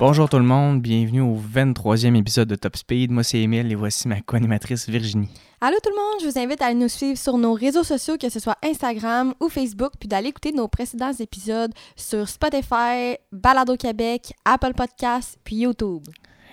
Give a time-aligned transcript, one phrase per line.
[0.00, 3.10] Bonjour tout le monde, bienvenue au 23e épisode de Top Speed.
[3.10, 5.28] Moi c'est Emile et voici ma co-animatrice Virginie.
[5.60, 8.30] Allô tout le monde, je vous invite à nous suivre sur nos réseaux sociaux, que
[8.30, 14.32] ce soit Instagram ou Facebook, puis d'aller écouter nos précédents épisodes sur Spotify, Balado Québec,
[14.46, 16.04] Apple Podcasts, puis YouTube.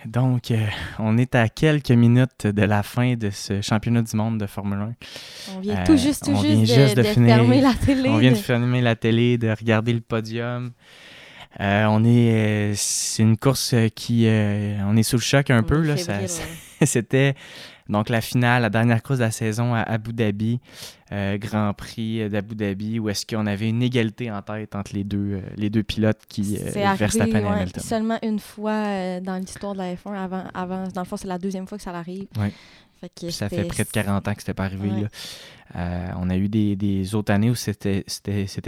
[0.06, 0.66] Donc, euh,
[1.00, 4.80] on est à quelques minutes de la fin de ce championnat du monde de Formule
[4.80, 4.94] 1.
[5.56, 8.10] On vient tout juste, tout juste, de, fermer la télé.
[8.10, 10.72] On vient de fermer la télé, de regarder le podium.
[11.60, 15.64] Euh, on est, euh, c'est une course qui, euh, on est sous le choc un
[15.64, 15.96] peu là.
[16.86, 17.34] C'était
[17.90, 20.60] donc la finale, la dernière course de la saison à Abu Dhabi,
[21.12, 25.42] Grand Prix d'Abu Dhabi, où est-ce qu'on avait une égalité en tête entre les deux,
[25.56, 26.58] les deux pilotes qui
[26.98, 27.84] Verstappen et Hamilton.
[27.84, 31.40] Seulement une fois dans l'histoire de la F1 avant, avant, dans le fond c'est la
[31.40, 32.28] deuxième fois que ça arrive.
[33.30, 35.08] Ça fait près de 40 ans que c'était pas arrivé.
[35.76, 38.04] Euh, on a eu des, autres années où c'était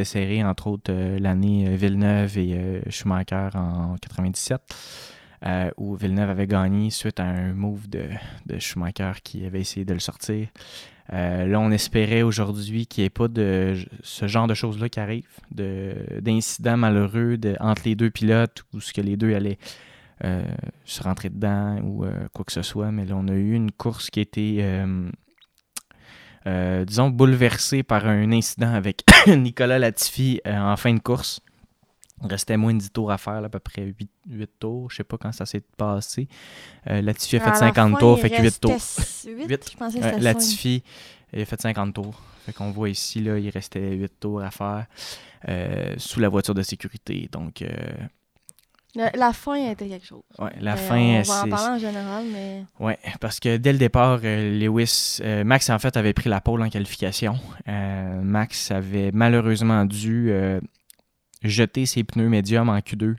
[0.04, 4.62] serré, entre autres euh, l'année euh, Villeneuve et Schumacher en 97,
[5.78, 8.10] où Villeneuve avait gagné suite à un move de,
[8.60, 10.48] Schumacher qui avait essayé de le sortir.
[11.12, 15.40] là, on espérait aujourd'hui qu'il n'y ait pas de ce genre de choses-là qui arrivent,
[15.52, 19.60] d'incidents malheureux entre les deux pilotes où ce que les deux allaient
[20.26, 20.44] euh,
[20.84, 22.92] se rentrer dedans ou euh, quoi que ce soit.
[22.92, 24.58] Mais là, on a eu une course qui a été,
[26.46, 31.40] euh, disons, bouleversée par un incident avec Nicolas Latifi en fin de course.
[32.22, 34.92] Il restait moins de 10 tours à faire, à peu près 8, 8 tours.
[34.92, 36.28] Je sais pas quand ça s'est passé.
[36.86, 38.74] Latifi a fait 50 tours, fait que 8 tours.
[38.74, 40.84] 8, je pensais que Latifi
[41.34, 42.22] a fait 50 tours.
[42.46, 44.86] Fait qu'on voit ici, là, il restait 8 tours à faire
[45.96, 47.30] sous la voiture de sécurité.
[47.32, 47.64] Donc,
[49.16, 50.24] la fin était quelque chose.
[50.38, 50.98] Ouais, la euh, fin.
[50.98, 52.64] On va en parler en général, mais.
[52.80, 56.42] Ouais, parce que dès le départ, euh, Lewis, euh, Max en fait avait pris la
[56.42, 57.36] pole en qualification.
[57.68, 60.32] Max avait malheureusement dû
[61.44, 63.16] jeter ses pneus médiums en Q2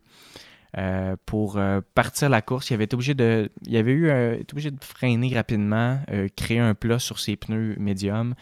[1.26, 1.58] pour
[1.94, 2.70] partir la course.
[2.70, 5.98] Il avait été obligé de, il avait eu, été obligé de freiner rapidement,
[6.36, 8.34] créer un plat sur ses pneus médiums.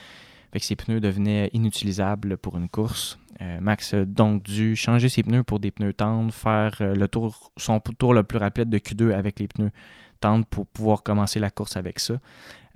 [0.53, 3.19] Fait que ses pneus devenaient inutilisables pour une course.
[3.41, 7.07] Euh, Max a donc dû changer ses pneus pour des pneus tendres, faire euh, le
[7.07, 9.71] tour, son tour le plus rapide de Q2 avec les pneus
[10.21, 12.15] tendres pour pouvoir commencer la course avec ça.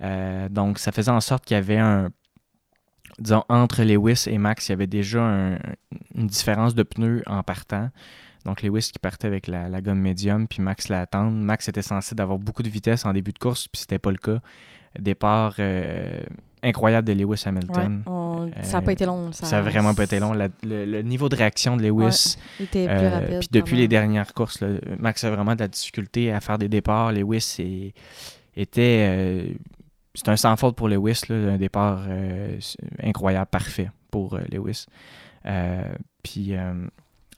[0.01, 2.09] Euh, donc, ça faisait en sorte qu'il y avait un.
[3.19, 7.89] Disons, entre Lewis et Max, il y avait déjà une différence de pneus en partant.
[8.43, 11.31] Donc, Lewis qui partait avec la, gomme médium, puis Max la tendre.
[11.31, 14.17] Max était censé d'avoir beaucoup de vitesse en début de course, puis c'était pas le
[14.17, 14.39] cas.
[14.97, 15.59] Départ
[16.63, 18.03] incroyable de Lewis Hamilton.
[18.61, 19.31] Ça n'a pas été long.
[19.31, 20.33] Ça n'a vraiment pas été long.
[20.33, 22.37] le, niveau de réaction de Lewis.
[22.59, 23.39] était plus euh, rapide.
[23.39, 24.63] Puis depuis les dernières courses,
[24.99, 27.11] Max a vraiment de la difficulté à faire des départs.
[27.11, 27.57] Lewis
[28.55, 29.07] était.
[29.09, 29.43] Euh,
[30.15, 32.59] c'est un sans faute pour Lewis, un départ euh,
[33.01, 34.85] incroyable, parfait pour Lewis.
[36.21, 36.53] puis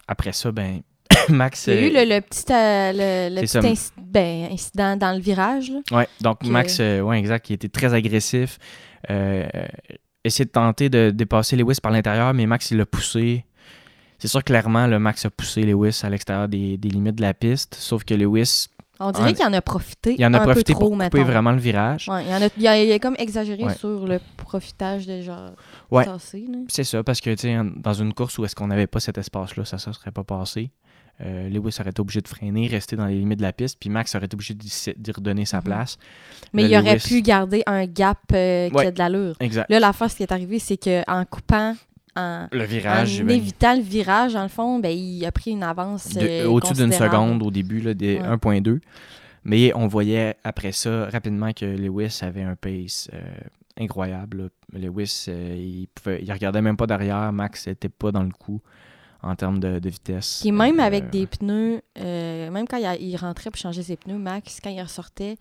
[0.07, 0.81] après ça, ben,
[1.29, 1.67] Max.
[1.67, 5.71] Il y a eu le, petit, le, ben, incident dans le virage.
[5.91, 8.59] Oui, donc Max, ouais, exact, qui était très agressif.
[9.09, 9.45] Euh,
[10.25, 13.45] essayer de tenter de dépasser Lewis par l'intérieur, mais Max, il l'a poussé.
[14.17, 17.75] C'est sûr, clairement, le Max a poussé Lewis à l'extérieur des, limites de la piste,
[17.75, 18.67] sauf que Lewis.
[18.99, 20.15] On dirait qu'il en a profité.
[20.17, 22.07] Il en a profité pour couper vraiment le virage.
[22.07, 25.53] Ouais, il, en a, il, a, il, a, comme exagéré sur le profitage déjà
[25.91, 26.05] ouais.
[26.69, 29.75] C'est ça, parce que dans une course où est-ce qu'on n'avait pas cet espace-là, ça
[29.75, 30.71] ne serait pas passé.
[31.21, 33.89] Euh, Lewis aurait été obligé de freiner, rester dans les limites de la piste, puis
[33.89, 35.63] Max aurait été obligé de redonner sa mhm.
[35.63, 35.97] place.
[36.53, 39.35] Mais il aurait pu garder un gap euh, qui a de l'allure.
[39.39, 39.69] Exact.
[39.69, 41.75] Là, la fois, ce qui est arrivé, c'est qu'en coupant
[42.17, 45.51] en, le virage, en ben, évitant le virage, dans le fond, ben, il a pris
[45.51, 46.09] une avance.
[46.17, 48.79] Euh, au-dessus d'une seconde au début, là, des 1.2.
[49.45, 53.09] Mais on voyait après ça rapidement que Lewis avait un pace
[53.79, 54.49] incroyable.
[54.73, 57.31] Lewis, il, pouvait, il regardait même pas derrière.
[57.31, 58.61] Max n'était pas dans le coup
[59.21, 60.39] en termes de, vitesse.
[60.41, 64.17] Puis même avec euh, des pneus, euh, même quand il, rentrait pour changer ses pneus,
[64.17, 65.37] Max, quand il ressortait,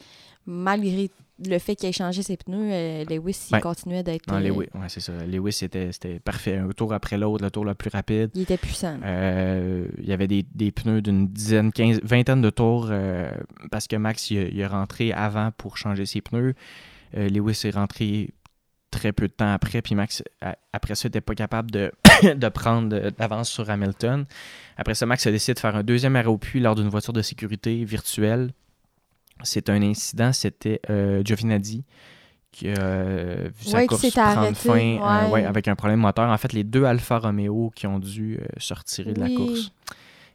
[0.46, 1.10] malgré
[1.44, 4.30] le fait qu'il ait changé ses pneus, euh, Lewis, il continuait d'être.
[4.30, 5.12] Non, Lewis, ouais, c'est ça.
[5.26, 5.90] Lewis, c'était,
[6.24, 6.56] parfait.
[6.56, 8.30] Un tour après l'autre, le tour le plus rapide.
[8.34, 8.98] Il était puissant.
[9.02, 12.90] il y avait des, pneus d'une dizaine, quinze, vingtaine de tours
[13.70, 16.54] parce que Max, il, est rentré avant pour changer ses pneus.
[17.12, 18.30] Lewis est rentré
[18.94, 19.82] très peu de temps après.
[19.82, 20.22] Puis Max,
[20.72, 21.92] après ça, n'était pas capable de,
[22.22, 24.24] de prendre d'avance sur Hamilton.
[24.76, 27.12] Après ça, Max a décidé de faire un deuxième arrêt au puits lors d'une voiture
[27.12, 28.52] de sécurité virtuelle.
[29.42, 31.84] C'est un incident, c'était euh, Giovinazzi
[32.52, 36.30] qui a euh, vu sa course prendre fin euh, avec un problème moteur.
[36.30, 39.72] En fait, les deux Alfa Romeo qui ont dû se retirer de la course.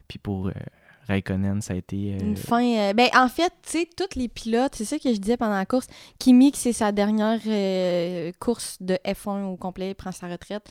[0.06, 0.50] Puis pour
[1.10, 2.14] Raikkonen, ça a été.
[2.14, 2.62] euh, Une fin.
[2.64, 5.56] euh, ben, en fait, tu sais, tous les pilotes, c'est ça que je disais pendant
[5.56, 5.86] la course.
[6.18, 10.62] Kimi, que c'est sa dernière euh, course de F1 au complet, il prend sa retraite.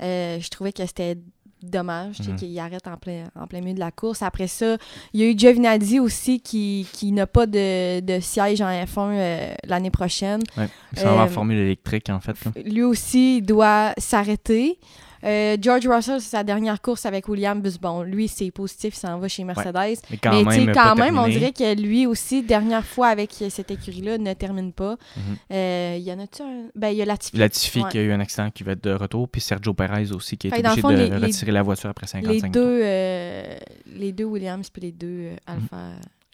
[0.00, 1.16] Je trouvais que c'était
[1.62, 2.36] dommage Mhm.
[2.36, 4.20] qu'il arrête en plein, en plein milieu de la course.
[4.22, 4.76] Après ça,
[5.14, 9.10] il y a eu Giovinazzi aussi qui, qui n'a pas de, de siège en F1
[9.12, 10.42] euh, l'année prochaine.
[10.58, 12.36] ouais, sont en formule électrique, en fait.
[12.44, 12.52] là.
[12.62, 14.78] Lui aussi, il doit s'arrêter.
[15.24, 17.78] Euh, George Russell, c'est sa dernière course avec Williams.
[17.78, 19.98] Bon, lui, c'est positif, il s'en va chez Mercedes.
[20.10, 23.70] Mais quand Mais même, quand même, on dirait que lui aussi, dernière fois avec cette
[23.70, 24.96] écurie-là, ne termine pas.
[25.16, 25.22] Mhm.
[25.52, 26.68] Euh, Il y en a-tu un?
[26.74, 27.36] Ben, il y a Latifi.
[27.36, 27.90] Latifi Ouais.
[27.90, 30.48] qui a eu un accident qui va être de retour, puis Sergio Perez aussi qui
[30.48, 34.12] est obligé fond, de les- les- retirer la voiture après 55 les deux, euh, les
[34.12, 35.76] deux Williams puis les deux Alpha.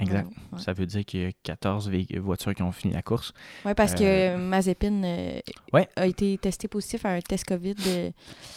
[0.03, 0.27] Exact.
[0.53, 3.33] Ouais, Ça veut dire qu'il y a 14 vé- voitures qui ont fini la course.
[3.65, 5.41] Ouais, parce Euh, que Mazepin euh,
[5.73, 5.89] Ouais.
[5.97, 8.11] a été testé positif à un test COVID euh,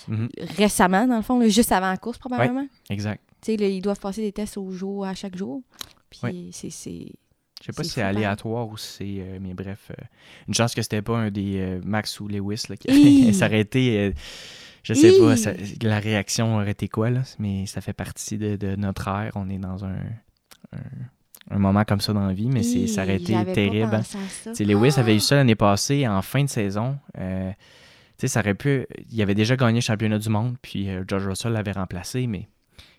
[0.08, 0.30] Mhm.
[0.58, 2.68] récemment, dans le fond, là, juste avant la course, probablement.
[2.90, 3.22] Exact.
[3.42, 5.62] Tu sais, là, ils doivent passer des tests au jour, à chaque jour.
[6.10, 7.12] Puis c'est- c'est...
[7.62, 8.18] Je sais pas si c'est pareil.
[8.18, 9.22] aléatoire ou si c'est.
[9.22, 10.04] euh, mais bref, euh,
[10.48, 12.88] une chance que c'était pas un des euh, Max ou Lewis là, qui
[13.60, 14.00] été.
[14.00, 14.12] euh,
[14.84, 18.56] je sais pas, ça- la réaction aurait été quoi, là, mais ça fait partie de,
[18.56, 19.32] de notre ère.
[19.36, 19.96] On est dans un,
[20.74, 20.80] un,
[21.52, 24.02] un moment comme ça dans la vie, mais c'est, ça aurait été terrible.
[24.04, 25.02] sais, Lewis Ah!
[25.02, 26.98] avait eu ça l'année passée en fin de saison.
[27.20, 27.52] Euh,
[28.18, 28.88] ça aurait pu.
[29.12, 32.48] Il avait déjà gagné le championnat du monde, puis euh, George Russell l'avait remplacé, mais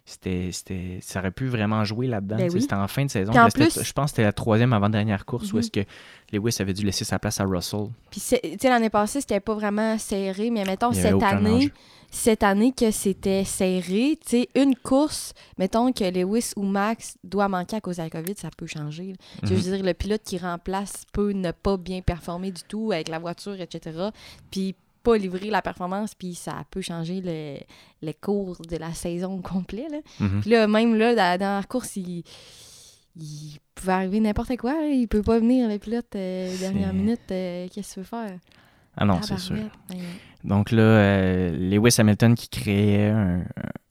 [0.09, 2.37] c'était, c'était, ça aurait pu vraiment jouer là-dedans.
[2.37, 2.63] Ben oui.
[2.63, 3.33] C'était en fin de saison.
[3.37, 5.61] En plus- je pense que c'était la troisième avant-dernière course où Mhm.
[5.61, 5.81] est-ce que
[6.33, 7.89] Lewis avait dû laisser sa place à Russell.
[8.11, 11.73] Puis, c'est- tu sais, l'année passée, c'était pas vraiment serré, mais mettons, cette année,
[12.11, 17.49] cette année que c'était serré, tu sais, une course, mettons que Lewis ou Max doit
[17.49, 19.15] manquer à cause de la COVID, ça peut changer.
[19.43, 19.55] Je Mhm.
[19.61, 23.19] veux dire, le pilote qui remplace peut ne pas bien performer du tout avec la
[23.19, 24.09] voiture, etc.
[24.53, 24.77] Puis
[25.07, 27.59] pas livrer la performance, puis ça peut changer le,
[28.07, 29.87] le cours de la saison au complet.
[29.91, 29.99] Là.
[30.21, 30.41] Mhm.
[30.41, 32.23] Puis là, même là, dans, dans la course, il,
[33.17, 34.73] il pouvait arriver n'importe quoi.
[34.75, 34.87] là.
[34.89, 37.21] Il peut pas venir, le pilote, euh, dernière minute.
[37.31, 38.39] euh, Qu'est-ce que tu veux faire?
[38.97, 39.57] Ah non, c'est sûr.
[39.91, 39.99] Ben,
[40.45, 43.45] Donc là, euh, Lewis Hamilton qui créait un,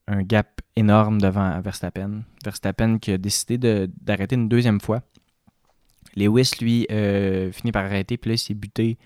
[0.08, 2.22] un gap énorme devant Verstappen.
[2.44, 5.02] Verstappen qui a décidé de- d'arrêter une deuxième fois.
[6.16, 8.96] Lewis, lui, euh, finit par arrêter, puis là, il s'est buté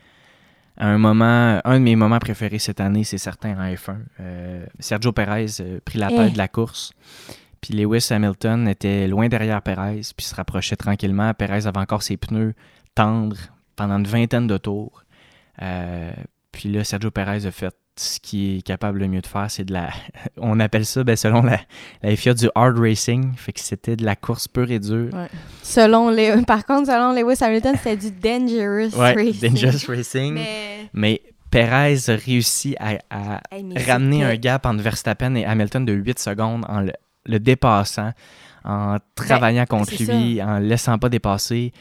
[0.81, 3.97] un moment, un de mes moments préférés cette année, c'est certain en F1.
[4.21, 6.17] Euh, Sergio Perez a pris la Eh.
[6.17, 6.93] tête de la course.
[7.61, 11.35] Puis Lewis Hamilton était loin derrière Perez, puis se rapprochait tranquillement.
[11.35, 12.55] Perez avait encore ses pneus
[12.95, 13.37] tendres
[13.77, 15.05] pendant une vingtaine de tours.
[15.63, 16.11] Euh,
[16.53, 19.65] puis là, Sergio Perez a fait ce qu'il est capable le mieux de faire, c'est
[19.65, 19.91] de la.
[20.39, 21.61] On appelle ça, ben, selon la,
[22.03, 23.35] la FIA, du hard racing.
[23.37, 25.13] Fait que c'était de la course pure et dure.
[25.13, 25.29] Ouais.
[25.63, 26.43] Selon les...
[26.47, 29.51] Par contre, selon Lewis Hamilton, c'était du dangerous Ouais, racing.
[29.51, 30.35] dangerous racing.
[30.35, 31.23] Mais, Mais...
[31.51, 35.93] Perez a réussi à, à Hey, mais ramener un gap entre Verstappen et Hamilton de
[35.93, 36.93] 8 secondes en le,
[37.27, 38.13] le dépassant,
[38.65, 41.73] en travaillant contre Ben, c'est lui, en le laissant pas dépasser.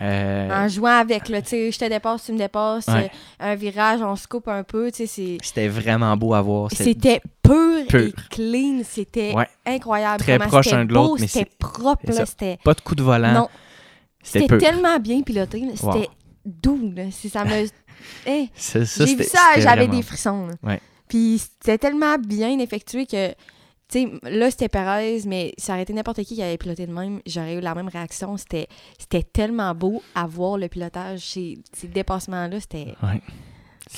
[0.00, 3.10] Euh, En jouant avec, là, tu sais, je te dépasse, tu me dépasses, Ouais.
[3.42, 5.38] euh, un virage, on se coupe un peu, tu sais.
[5.42, 6.70] C'était vraiment beau à voir.
[6.72, 8.00] C'était- pur, Pur.
[8.00, 9.48] et clean, c'était Ouais.
[9.66, 10.22] incroyable.
[10.22, 12.58] Très comment proche un de l'autre, mais C'était propre, c'était...
[12.62, 13.32] Pas de coup de volant.
[13.32, 13.48] Non,
[14.22, 16.04] C'était tellement bien piloté, c'était Wow.
[16.44, 17.50] doux, là, c'est- ça me...
[18.26, 20.46] Hey, Ça- ça, J'ai vu ça, j'avais vraiment- des frissons.
[20.46, 20.54] là.
[20.62, 20.80] Ouais.
[21.08, 23.32] Puis c'était tellement bien effectué que,
[23.90, 26.92] tu sais, là c'était Perez, mais ça aurait été n'importe qui qui avait piloté de
[26.92, 28.36] même, j'aurais eu la même réaction.
[28.36, 28.68] C'était
[29.32, 32.94] tellement beau à voir le pilotage, ces, ces dépassements-là, c'était.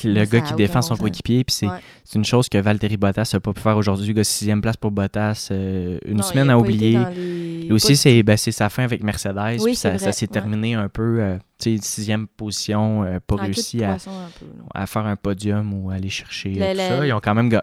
[0.05, 1.79] Le gars qui défend son coéquipier, puis c'est Ouais.
[2.15, 4.07] une chose que Valtteri Bottas n'a pas pu faire aujourd'hui.
[4.07, 6.99] Le gars, sixième place pour Bottas, euh, une Non, semaine à oublier.
[7.15, 10.27] les- Et aussi, c'est ben, sa fin avec Mercedes, Oui, ça, s'est ouais.
[10.27, 15.17] terminé un peu, euh, tu sais, sixième position, euh, pas réussi à, peu, faire un
[15.17, 17.07] podium ou aller chercher Le- euh, tout le- ça.
[17.07, 17.63] Ils ont quand même ga-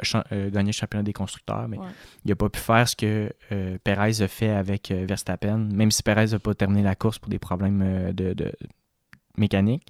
[0.52, 1.86] gagné le championnat des constructeurs, mais Ouais.
[2.26, 3.32] il n'a pas pu faire ce que
[3.84, 7.40] Perez a fait avec Verstappen, même si Perez n'a pas terminé la course pour des
[7.40, 8.52] problèmes de, de-
[9.38, 9.86] mécaniques.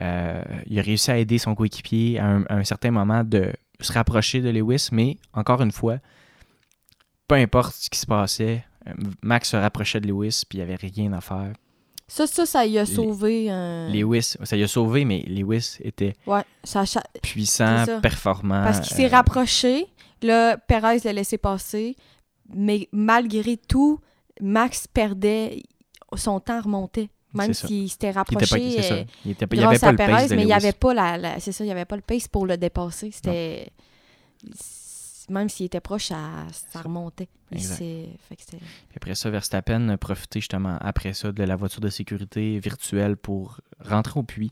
[0.00, 3.52] Euh, il a réussi à aider son coéquipier à un, à un certain moment de
[3.80, 5.98] se rapprocher de Lewis, mais encore une fois,
[7.28, 8.92] peu importe ce qui se passait, euh,
[9.22, 11.52] Max se rapprochait de Lewis, puis il n'y avait rien à faire.
[12.08, 13.46] Ça, ça, ça y a sauvé.
[13.92, 18.64] Lewis, ça y a sauvé, mais Lewis était Ouais, ça, a cha- puissant, performant.
[18.64, 19.86] Parce qu'il s'est euh, rapproché,
[20.22, 21.94] là, Perez l'a laissé passer,
[22.52, 24.00] mais malgré tout,
[24.40, 25.62] Max perdait,
[26.16, 27.10] son temps remontait.
[27.34, 29.96] Même s'il s'était il était pas, rapproché euh, Il était pas- il avait pas le
[29.96, 31.96] pace de mais il n'y avait pas la, la- c'est ça, il y avait pas
[31.96, 33.10] le pace pour le dépasser.
[33.12, 33.70] C'était
[35.28, 36.18] même s'il était proche, ça,
[36.72, 37.28] ça remontait.
[37.52, 38.58] Fait que Puis
[38.96, 43.60] après ça, Verstappen a profité justement après ça de la voiture de sécurité virtuelle pour
[43.84, 44.50] rentrer au puits.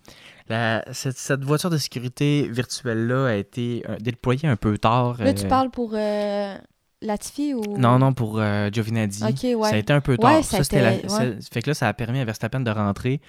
[0.48, 5.16] La- cette, cette voiture de sécurité virtuelle-là a été euh, déployée un peu tard.
[5.20, 6.56] Là, tu euh, parles pour euh,
[7.00, 7.62] Latifi ou?
[7.78, 9.22] Non, non, pour euh, Giovinazzi.
[9.54, 9.68] Ouais.
[9.68, 10.36] Ça a été un peu tard.
[10.36, 10.92] Ouais, ça, la-
[11.40, 13.20] fait que là, ça a permis à Verstappen de rentrer,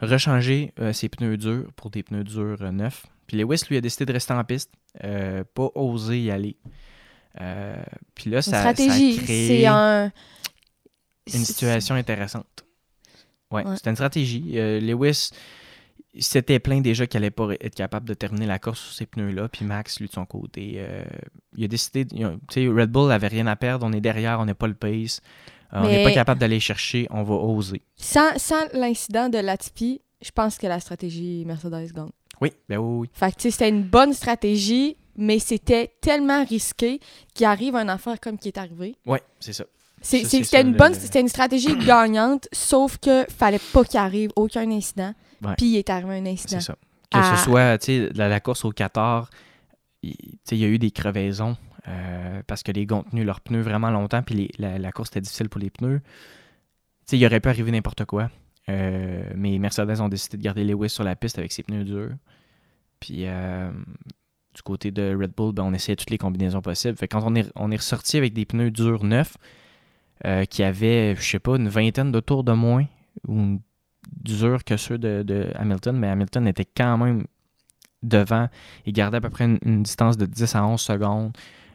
[0.00, 3.06] rechanger euh, ses pneus durs pour des pneus durs euh, neufs.
[3.26, 4.70] Puis Lewis, lui, a décidé de rester en piste,
[5.04, 6.56] euh, pas oser y aller.
[8.14, 9.16] Puis là, Une ça, ça a stratégie.
[9.18, 10.12] créé C'est un.
[11.32, 12.64] une situation intéressante.
[13.50, 14.40] Ouais, c'était une stratégie.
[14.80, 15.30] Lewis
[16.22, 19.48] s'était plaint déjà qu'il allait pas être capable de terminer la course sur ces pneus-là.
[19.48, 21.02] Puis Max, lui, de son côté, euh,
[21.56, 22.04] il a décidé.
[22.06, 22.16] Tu
[22.50, 23.86] sais, Red Bull avait rien à perdre.
[23.86, 25.20] On est derrière, on n'est pas le pace.
[25.72, 27.82] Euh, On n'est pas capable d'aller chercher, on va oser.
[27.96, 32.10] Sans, sans l'incident de Latifi, je pense que la stratégie Mercedes gagne.
[32.40, 33.10] Oui, ben oui, oui.
[33.12, 37.00] Fait que, tu sais, c'était une bonne stratégie, mais c'était tellement risqué
[37.34, 38.94] qu'il arrive un affaire comme qui est arrivé.
[39.06, 39.64] Oui, c'est ça.
[40.00, 44.70] C'était une bonne, le- c'était une stratégie gagnante, sauf que fallait pas qu'il arrive aucun
[44.70, 45.12] incident.
[45.56, 46.58] Puis il est arrivé un incident.
[46.60, 46.76] C'est ça.
[47.10, 49.28] Que À- ce soit, tu sais, la, la course au Qatar,
[50.02, 51.56] il tu sais, il y a eu des crevaisons
[51.88, 55.20] euh, parce que les ont tenu leurs pneus vraiment longtemps, puis la, la course était
[55.20, 56.00] difficile pour les pneus.
[56.00, 56.10] Tu
[57.06, 58.30] sais, il aurait pu arriver n'importe quoi.
[58.70, 62.10] Euh, mais Mercedes ont décidé de garder Lewis sur la piste avec ses pneus durs.
[63.00, 63.70] Puis euh,
[64.54, 66.96] du côté de Red Bull, ben, on essayait toutes les combinaisons possibles.
[66.96, 69.36] Fait que quand on est, on est ressorti avec des pneus durs neufs,
[70.48, 72.86] qui avaient, je sais pas, une vingtaine de tours de moins,
[73.28, 73.60] ou
[74.22, 77.24] durs que ceux de, de Hamilton, mais Hamilton était quand même
[78.02, 78.48] devant.
[78.86, 81.32] Il gardait à peu près une, une distance de 10 à 11 secondes.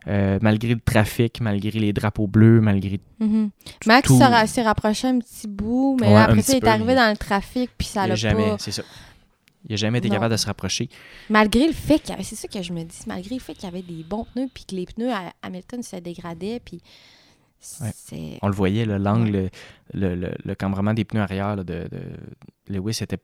[0.08, 3.50] euh, malgré le trafic, malgré les drapeaux bleus, malgré Mhm.
[3.86, 4.18] Max tout.
[4.18, 6.62] s'est ra- s'est rapproché un petit bout, mais Ouais, là, un après ça, il est
[6.62, 8.58] peu, arrivé dans le trafic, puis ça l'a jamais, pas...
[8.60, 8.82] c'est ça.
[9.68, 10.16] Il a jamais été Non.
[10.16, 10.90] capable de se rapprocher.
[11.30, 12.24] Malgré le fait qu'il y avait...
[12.24, 14.48] C'est ça que je me dis, malgré le fait qu'il y avait des bons pneus,
[14.54, 16.82] puis que les pneus à Hamilton se dégradaient, puis...
[17.82, 17.92] Ouais.
[18.42, 19.50] On le voyait, le- l'angle,
[19.94, 22.02] le, le, le cambrement des pneus arrière là, de, de
[22.74, 23.20] Lewis était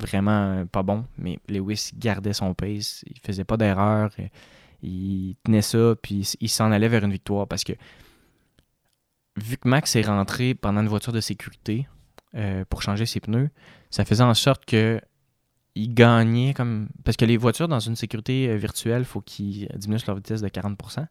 [0.00, 4.10] vraiment pas bon, mais Lewis gardait son pace, il faisait pas d'erreur,
[4.82, 7.72] il tenait ça, puis il s'en allait vers une victoire parce que
[9.36, 11.86] vu que Max est rentré pendant une voiture de sécurité
[12.34, 13.50] euh, pour changer ses pneus,
[13.90, 15.00] ça faisait en sorte que
[15.74, 16.88] il gagnait comme.
[17.04, 20.40] Parce que les voitures dans une sécurité euh, virtuelle, il faut qu'ils diminuent leur vitesse
[20.42, 21.06] de 40%.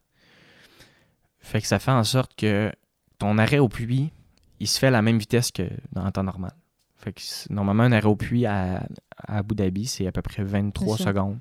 [1.40, 2.72] Fait que ça fait en sorte que
[3.20, 4.12] ton arrêt au puits,
[4.60, 5.64] il se fait à la même vitesse que
[5.94, 6.52] dans le temps normal.
[6.96, 8.84] Fait que normalement, un arrêt au puits à,
[9.18, 11.10] à Abu Dhabi, c'est à peu près 23 C'est ça.
[11.10, 11.40] secondes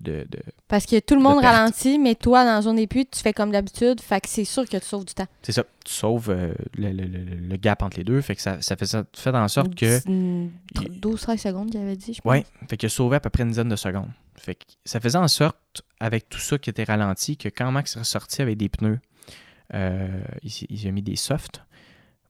[0.00, 3.06] de, de- Parce que tout le monde ralentit, mais toi, dans la zone des puits,
[3.06, 5.26] tu fais comme d'habitude, fait que c'est sûr que tu sauves du temps.
[5.42, 5.62] C'est ça.
[5.84, 8.20] Tu sauves euh, le, le- le- le gap entre les deux.
[8.20, 10.00] Fait que ça, ça fait, ça fait en sorte que.
[10.70, 12.30] 12-13 secondes qu'il avait dit, je pense.
[12.32, 14.10] Ouais, fait a sauvé à peu près une dizaine de secondes.
[14.36, 17.96] Fait que ça faisait en sorte, avec tout ça qui était ralenti, que quand Max
[17.96, 18.98] est ressorti avec des pneus,
[19.74, 21.62] euh, il, s'est- il a mis des softs.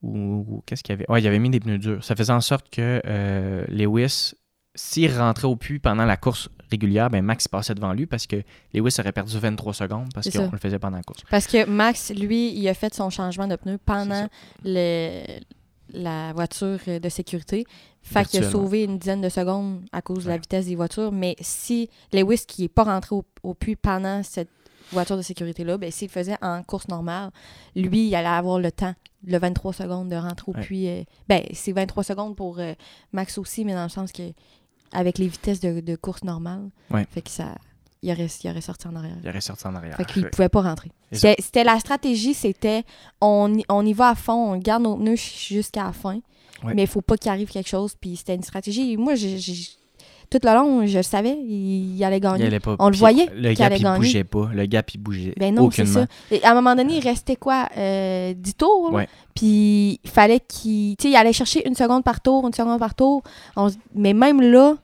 [0.02, 1.08] Ou, qu'est-ce qu'il y avait?
[1.10, 2.02] Ouais, il avait mis des pneus durs.
[2.04, 4.32] Ça faisait en sorte que euh, Lewis,
[4.74, 8.42] s'il rentrait au puits pendant la course régulière, ben Max passait devant lui parce que
[8.74, 11.22] Lewis aurait perdu 23 secondes parce qu'on le faisait pendant la course.
[11.30, 14.26] Parce que Max, lui, il a fait son changement de pneu pendant
[14.64, 15.22] le,
[15.92, 17.64] la voiture de sécurité.
[18.02, 21.12] Fait qu'il a sauvé une dizaine de secondes à cause de la vitesse des voitures.
[21.12, 24.48] Mais si Lewis, qui n'est pas rentré au, au puits pendant cette
[24.92, 27.30] voiture de sécurité-là, ben, s'il faisait en course normale,
[27.76, 28.94] lui, il allait avoir le temps,
[29.26, 30.62] le 23 secondes de rentrer au Ouais.
[30.62, 30.88] puits.
[30.88, 32.74] euh, ben, c'est 23 secondes pour euh,
[33.12, 34.22] Max aussi, mais dans le sens que
[34.92, 37.06] avec les vitesses de, de course normale, Ouais.
[37.10, 37.54] fait que ça,
[38.02, 39.16] il aurait, il aurait sorti en arrière.
[39.22, 39.96] Il aurait sorti en arrière.
[39.96, 40.90] Fait qu'il Fait- pouvait pas rentrer.
[41.12, 42.84] C'était la stratégie, c'était
[43.20, 46.20] on, y- on y va à fond, on garde nos pneus jusqu'à la fin,
[46.64, 46.74] Ouais.
[46.74, 47.94] mais il faut pas qu'il arrive quelque chose.
[48.00, 48.96] Puis c'était une stratégie.
[48.96, 49.38] Moi, j'ai-
[50.32, 52.46] tout le long, je le savais, il, il allait Il gagner.
[52.46, 52.76] allait pas.
[52.78, 53.98] On le voyait Le gap, allait il gagner.
[53.98, 54.50] bougeait pas.
[54.52, 56.06] Le gap, il bougeait Ben non, c'est ça.
[56.30, 57.68] Et à un moment donné, il restait quoi?
[57.76, 58.90] Euh, 10 tours?
[58.90, 58.96] là?
[58.98, 59.08] Ouais.
[59.34, 60.96] Puis il fallait qu'il...
[60.96, 63.22] Tu sais, il allait chercher une seconde par tour, une seconde par tour.
[63.56, 64.76] On Mais même là,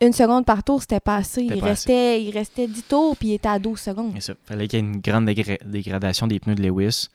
[0.00, 1.42] une seconde par tour, c'était pas assez.
[1.42, 4.12] Il pas restait, il restait 10 tours, puis il était à 12 secondes.
[4.14, 7.08] Il fallait qu'il y ait une grande dégra- dégradation des pneus de Lewis.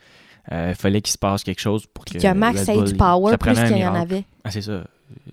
[0.51, 2.20] Euh, Il fallait qu'il se passe quelque chose pour que.
[2.20, 4.24] que Max ait du power ça plus qu'il y en avait.
[4.44, 4.84] Ah, c'est ça.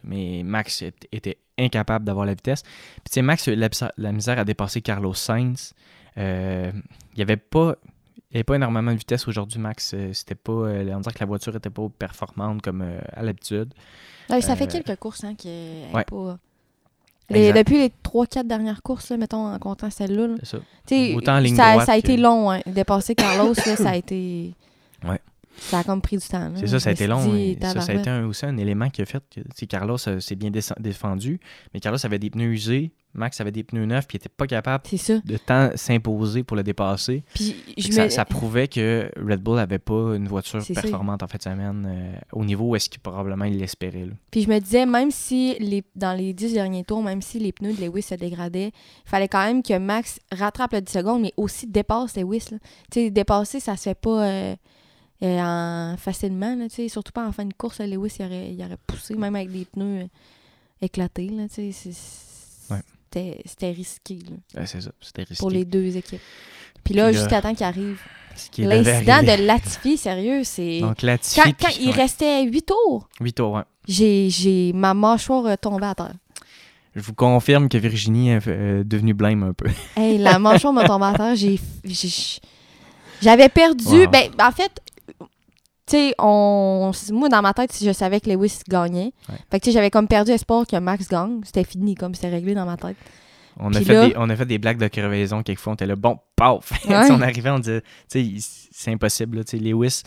[0.04, 2.62] Mais Max était incapable d'avoir la vitesse.
[2.62, 2.72] Puis,
[3.06, 5.74] tu sais, Max a eu la, la misère à dépasser Carlos Sainz.
[6.18, 6.70] Euh,
[7.14, 7.76] il n'y avait pas.
[8.30, 9.92] Il avait pas énormément de vitesse aujourd'hui, Max.
[9.94, 10.52] Euh, C'était pas.
[10.52, 12.82] euh, on dirait que la voiture n'était pas performante comme
[13.14, 13.72] à l'habitude.
[14.30, 16.04] Ouais, ça fait quelques courses hein, qui est ouais.
[16.04, 16.38] pas.
[17.30, 21.16] Les- depuis les 3-4 dernières courses, là, mettons, en comptant celle-là, là, C'est ça.
[21.16, 22.50] Autant en ligne ça, droite ça a été long.
[22.50, 22.60] Hein.
[22.66, 24.54] Dépasser Carlos, là, ça a été.
[25.04, 25.20] Ouais.
[25.58, 26.50] Ça a comme pris du temps.
[26.56, 27.24] C'est ça, ça a été long.
[27.26, 30.18] dit, ça, ça a été un- aussi un élément qui a fait que Carlos euh,
[30.20, 31.40] s'est bien défendu,
[31.72, 34.46] mais Carlos avait des pneus usés, Max avait des pneus neufs, puis il était pas
[34.46, 34.84] capable
[35.24, 37.24] de tant s'imposer pour le dépasser.
[37.34, 38.08] Puis Fait je ça, me...
[38.08, 40.72] ça prouvait que Red Bull avait pas une voiture ça.
[40.80, 44.08] performante en fin de semaine euh, au niveau où est-ce qu'il probablement il l'espérait.
[44.30, 47.52] Puis je me disais, même si les, dans les 10 derniers tours, même si les
[47.52, 48.72] pneus de Lewis se dégradaient,
[49.04, 52.46] il fallait quand même que Max rattrape le 10 secondes, mais aussi dépasse Lewis.
[52.50, 52.58] Tu
[52.94, 54.56] sais, dépasser, ça se fait pas euh,
[55.22, 56.54] euh, en- facilement.
[56.56, 59.50] Là, surtout pas en fin de course, Lewis il aurait, il aurait poussé, même avec
[59.52, 60.06] des pneus euh,
[60.80, 61.28] éclatés.
[61.28, 61.44] Là,
[63.14, 64.18] c'était, risqué
[64.56, 65.40] Ouais, c'est ça, c'était risqué.
[65.40, 66.20] pour les deux équipes.
[66.84, 68.00] Puis là, jusqu'à temps qu'il arrive.
[68.56, 70.80] L'incident de Latifi, sérieux, c'est.
[70.80, 73.62] Donc Latifi, Quand, quand puis- il ouais, restait 8 tours, huit tours, ouais.
[73.86, 76.14] j'ai, j'ai ma mâchoire tombée à terre.
[76.96, 79.66] Je vous confirme que Virginie est euh, devenue blême un peu.
[79.96, 81.36] Hey, la mâchoire m'a tombé à terre.
[81.36, 82.40] J'ai, j'ai-
[83.20, 83.84] j'avais perdu.
[83.86, 84.08] Wow.
[84.10, 84.80] Ben, en fait,
[85.92, 89.12] tu sais, on, moi, dans ma tête, je savais que Lewis gagnait.
[89.28, 89.34] Ouais.
[89.50, 91.40] Fait que, tu sais, j'avais comme perdu espoir que Max gagne.
[91.44, 92.96] C'était fini, comme c'était réglé dans ma tête.
[93.60, 95.72] On a, fait là- des, on a fait des blagues de crevaison quelquefois.
[95.72, 96.72] On était là, bon, paf!
[96.88, 97.10] Ouais.
[97.10, 99.38] on arrivait, on disait, tu sais, c'est impossible.
[99.38, 100.02] Là, tu sais, Lewis,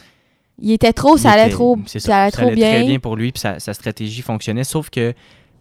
[0.60, 2.70] Il était trop, ça allait était- trop, c'est ça, allait ça trop bien.
[2.72, 5.14] très bien pour lui, puis sa, sa stratégie fonctionnait, sauf que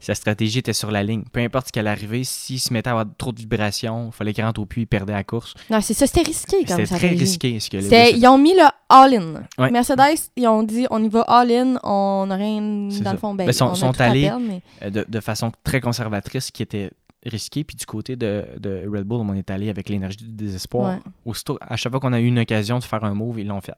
[0.05, 1.23] sa stratégie était sur la ligne.
[1.33, 4.17] Peu importe ce qui allait arriver, s'il se mettait à avoir trop de vibrations, il
[4.17, 5.55] fallait qu'il rentre au puits, il perdait la course.
[5.71, 6.97] Non, c'est ça, c'était risqué comme C'était ça.
[6.97, 7.59] très risqué.
[7.61, 9.43] Ce que C'était- Ils ont mis le all-in.
[9.59, 9.71] Ouais.
[9.71, 13.13] Mercedes, ils ont dit on y va all-in, on n'a rien dans ça.
[13.13, 13.35] le fond.
[13.35, 14.45] Ben, Ben, sont- allés- perdre,
[14.81, 16.91] mais- de, de façon très conservatrice, qui était
[17.25, 17.65] risqué.
[17.65, 20.93] Puis du côté de, de Red Bull, on est allé avec l'énergie du désespoir.
[20.97, 21.01] Ouais.
[21.25, 23.63] Aussitôt, à chaque fois qu'on a eu une occasion de faire un move, ils l'ont
[23.63, 23.73] fait.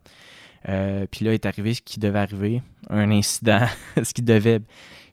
[0.69, 3.61] Euh, puis là est arrivé ce qui devait arriver, un incident,
[4.03, 4.59] ce qui devait,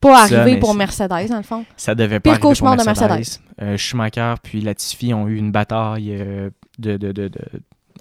[0.04, 1.66] Pas arrivé pour Mercedes, dans le fond.
[1.78, 3.40] ça devait Pire pas arriver pour cauchemar de Mercedes.
[3.62, 7.40] Euh, Schumacher puis Latifi ont eu une bataille euh, de, de, de- de-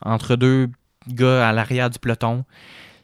[0.04, 0.68] entre deux
[1.08, 2.44] gars à l'arrière du peloton.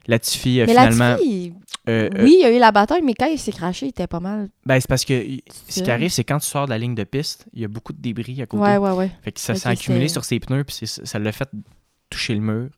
[0.06, 1.52] Latifi, euh, mais finalement, Latifi,
[1.88, 3.88] euh, euh, oui, il y a eu la bataille, mais quand il s'est craché, il
[3.90, 4.48] était pas mal.
[4.64, 5.22] ben, c'est parce que
[5.68, 7.68] ce qui arrive, c'est quand tu sors de la ligne de piste, il y a
[7.68, 8.62] beaucoup de débris à côté.
[8.62, 9.10] Ouais, ouais, ouais.
[9.22, 11.50] Fait que ça s'est accumulé sur ses pneus, puis ça l'a fait
[12.08, 12.70] toucher le mur.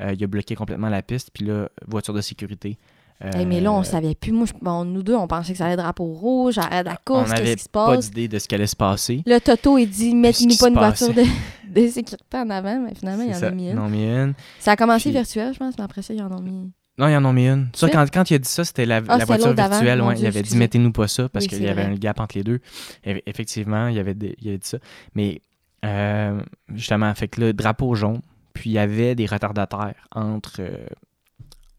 [0.00, 2.78] Euh, il a bloqué complètement la piste, puis là, voiture de sécurité.
[3.20, 4.32] Hey, mais là, on Euh, savait plus.
[4.32, 6.94] Moi, je- bon, nous deux, on pensait que ça allait drapeau rouge, arrêt de la
[6.94, 8.10] on course, n'avait qu'est-ce qui se pas passe.
[8.10, 9.22] d'idée de ce qui allait se passer.
[9.26, 11.22] Là, Toto, il dit mettez-nous pas une voiture de,
[11.68, 13.46] de sécurité en avant, mais finalement, il y en ça.
[13.46, 13.88] a mis une.
[14.28, 14.34] mis.
[14.58, 16.72] Ça a commencé Puis- virtuel, je pense, mais après ça, ils en ont mis.
[16.98, 17.68] Non, ils en ont mis une.
[17.74, 20.02] Ça, quand, quand il a dit ça, c'était la, Ah, la voiture virtuelle.
[20.02, 22.18] Ouais, Dieu, il avait dit mettez-nous pas ça parce Oui, qu'il y avait un gap
[22.20, 22.60] entre les deux.
[23.04, 24.78] Et- effectivement, il avait, il avait dit ça.
[25.14, 25.40] Mais
[25.84, 26.40] euh,
[26.74, 28.20] justement, fait que là, drapeau jaune.
[28.52, 30.84] Puis il y avait des retardataires entre, euh,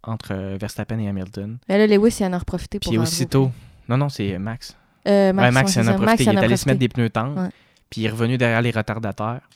[0.03, 1.57] entre euh, Verstappen et Hamilton.
[1.69, 3.51] Mais là, Lewis, il en a profité pour Puis aussitôt.
[3.89, 4.77] Non, non, c'est Max.
[5.07, 6.05] Euh, Ouais, Max, ouais, il en a profité.
[6.05, 7.41] Max, il est allé se mettre des pneus tendres.
[7.41, 7.49] Ouais.
[7.89, 9.47] Puis il est revenu derrière les retardataires.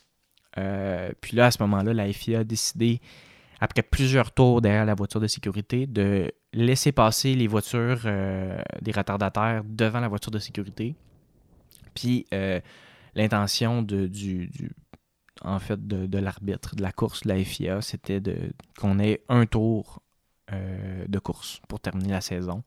[0.58, 3.00] Euh, puis là, à ce moment-là, la FIA a décidé,
[3.60, 8.92] après plusieurs tours derrière la voiture de sécurité, de laisser passer les voitures euh, des
[8.92, 10.94] retardataires devant la voiture de sécurité.
[11.94, 12.26] Puis
[13.14, 14.72] l'intention de, du, du-
[15.42, 18.20] en fait, de, de l'arbitre de la course de la FIA, c'était
[18.78, 20.02] qu'on ait un tour
[20.52, 22.62] euh, de course pour terminer la saison.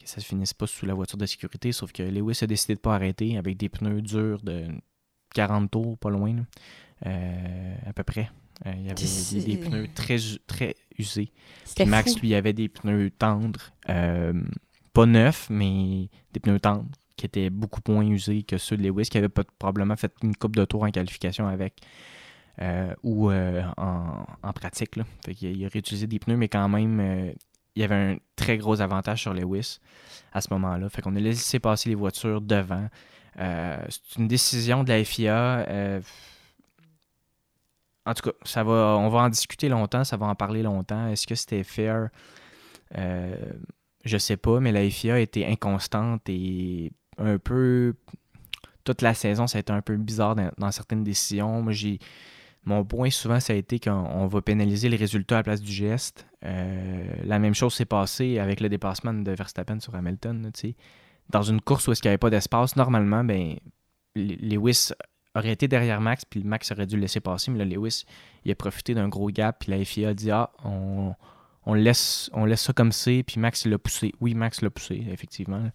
[0.00, 2.46] Que ça ne se finisse pas sous la voiture de sécurité, sauf que Lewis a
[2.46, 4.68] décidé de ne pas arrêter avec des pneus durs de
[5.34, 6.44] 40 tours, pas loin.
[7.06, 8.30] Euh, à peu près.
[8.66, 11.32] Euh, il y avait des, des pneus très, très usés.
[11.74, 12.20] Puis Max, fou.
[12.20, 18.06] lui, avait des pneus tendres, pas neufs, mais des pneus tendres, qui étaient beaucoup moins
[18.06, 21.48] usés que ceux de Lewis, qui avait probablement fait une coupe de tours en qualification
[21.48, 21.80] avec,
[23.02, 24.94] ou euh, en, pratique.
[25.24, 27.32] Fait a, il a réutilisé des pneus, mais quand même, euh,
[27.74, 29.80] il y avait un très gros avantage sur Lewis
[30.32, 30.88] à ce moment-là.
[30.88, 32.88] Fait a laissé passer les voitures devant.
[33.38, 35.66] Euh, c'est une décision de la FIA.
[35.68, 36.00] euh,
[38.06, 41.08] en tout cas, ça va, on va en discuter longtemps, ça va en parler longtemps.
[41.08, 42.10] Est-ce que c'était fair?
[42.96, 43.34] Euh,
[44.04, 47.94] je sais pas, mais la FIA a été inconstante et un peu.
[48.84, 51.62] Toute la saison, ça a été un peu bizarre dans, dans certaines décisions.
[51.62, 51.98] Moi, j'ai.
[52.66, 55.60] Mon point souvent, ça a été qu'on on va pénaliser les résultats à la place
[55.60, 56.26] du geste.
[56.44, 60.50] Euh, la même chose s'est passée avec le dépassement de Verstappen sur Hamilton.
[61.30, 63.56] Dans une course où qu'il n'y avait pas d'espace, normalement, ben,
[64.14, 64.90] Le- Lewis
[65.34, 68.04] aurait été derrière Max, puis Max aurait dû le laisser passer, mais là, Lewis,
[68.44, 72.44] il a profité d'un gros gap, puis la FIA a dit Ah, on, laisse, on
[72.44, 74.12] laisse ça comme c'est, puis Max il l'a poussé.
[74.20, 75.70] Oui, Max l'a poussé, effectivement,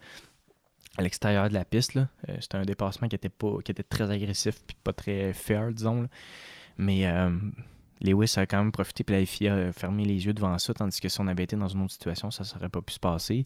[0.97, 1.97] à l'extérieur de la piste.
[1.97, 6.07] Euh, C'était un dépassement qui était, très agressif, puis pas très fair, disons.
[6.81, 7.29] Mais euh,
[8.01, 10.99] Lewis a quand même profité, puis la FIA a fermé les yeux devant ça, tandis
[11.01, 12.99] que si on avait été dans une autre situation, ça ne serait pas pu se
[12.99, 13.45] passer.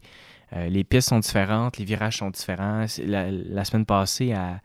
[0.56, 2.86] Euh, les pistes sont différentes, les virages sont différents.
[3.06, 4.62] La, la semaine passée, à,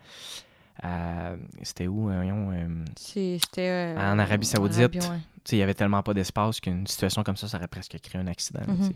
[0.83, 2.11] à- C'était où?
[2.11, 3.69] euh, euh, C'était.
[3.97, 4.79] euh, En Arabie Saoudite.
[4.81, 5.19] Arabie, ouais.
[5.53, 8.27] il y avait tellement pas d'espace qu'une situation comme ça, ça aurait presque créé un
[8.27, 8.61] accident.
[8.67, 8.93] là, Mhm.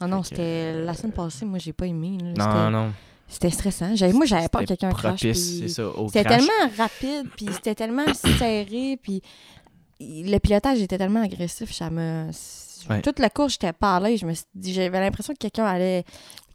[0.00, 2.18] Ah non, c'était la semaine passée, moi j'ai pas aimé.
[2.20, 2.68] là.
[2.68, 2.92] Non, non.
[3.28, 3.94] C'était stressant.
[3.96, 5.20] J'avais- Moi j'avais peur que quelqu'un crache.
[6.08, 9.22] C'était tellement rapide, puis c'était tellement serré, puis
[10.00, 12.28] le pilotage était tellement agressif, ça me...
[12.90, 13.00] Ouais.
[13.00, 14.20] Toute la course, j'étais pas à l'aise.
[14.62, 16.04] J'avais l'impression que quelqu'un allait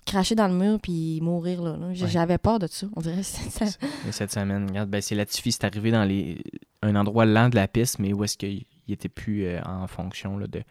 [0.05, 1.75] cracher dans le mur puis mourir là.
[1.75, 1.91] là.
[1.93, 2.10] J- Ouais.
[2.10, 2.86] J'avais peur de ça.
[2.95, 3.65] On dirait ça.
[4.08, 6.39] Et cette semaine, regarde, ben, c'est Latifi, c'est arrivé dans les...
[6.84, 9.88] un endroit lent de la piste, mais où est-ce qu'il il était plus euh, en
[9.88, 10.62] fonction là, de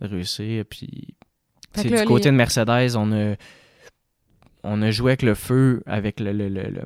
[0.00, 0.64] réussir.
[0.68, 1.14] Puis,
[1.82, 3.34] du côté de Mercedes, on a,
[4.64, 6.82] on a joué avec le feu, avec le, le- le- le-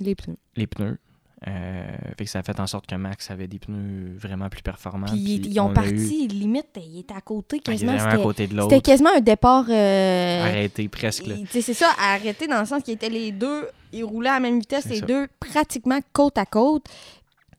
[0.00, 0.36] Les pneus.
[0.56, 0.98] les pneus.
[1.46, 4.62] Euh, fait que ça a fait en sorte que Max avait des pneus vraiment plus
[4.62, 5.06] performants.
[5.06, 7.92] Puis ils- ont on parti, eu- limite, ils étaient à côté il était quasiment.
[7.92, 8.82] à C'était côté de c'était l'autre.
[8.82, 9.66] quasiment un départ.
[9.70, 11.30] euh, Arrêté presque.
[11.50, 14.58] C'est ça, arrêté dans le sens qu'ils étaient les deux, ils roulaient à la même
[14.58, 15.06] vitesse, les ça.
[15.06, 16.86] deux pratiquement côte à côte.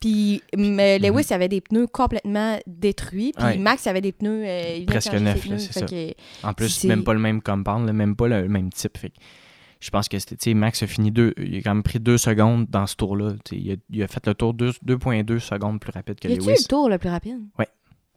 [0.01, 3.31] Puis mais Lewis avait des pneus complètement détruits.
[3.35, 3.49] Puis Mhm.
[3.51, 3.57] Ouais.
[3.59, 4.43] Max avait des pneus.
[4.45, 5.85] euh, il Presque neufs, c'est ça.
[5.85, 8.97] que- En plus, même pas le même compound, même pas le même type.
[8.97, 9.11] Fait
[9.79, 12.67] je pense que c'était, Max a fini deux, il a quand même pris deux secondes
[12.69, 13.33] dans ce tour-là.
[13.51, 16.37] Il a, il a fait le tour deux- 2.2 secondes plus rapide que Y eu
[16.39, 16.55] Lewis.
[16.59, 17.37] le tour le plus rapide?
[17.57, 17.65] A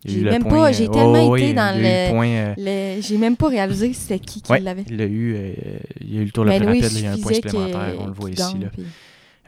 [0.04, 2.54] J'ai même point, pas- euh, j'ai oh, tellement oui, été dans a le- euh,
[2.96, 4.84] Le- J'ai même pas réalisé c'était qui qui ouais, l'avait.
[4.88, 5.52] il a eu, euh,
[6.00, 6.96] il a eu le tour le Mais plus Louis, rapide.
[6.98, 8.58] Il y a un point supplémentaire, on le voit ici.
[8.58, 8.68] Là.
[8.72, 8.84] puis-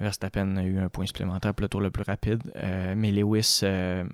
[0.00, 2.40] Verstappen a eu un point supplémentaire pour le tour le plus rapide.
[2.56, 4.04] Euh, mais Lewis euh,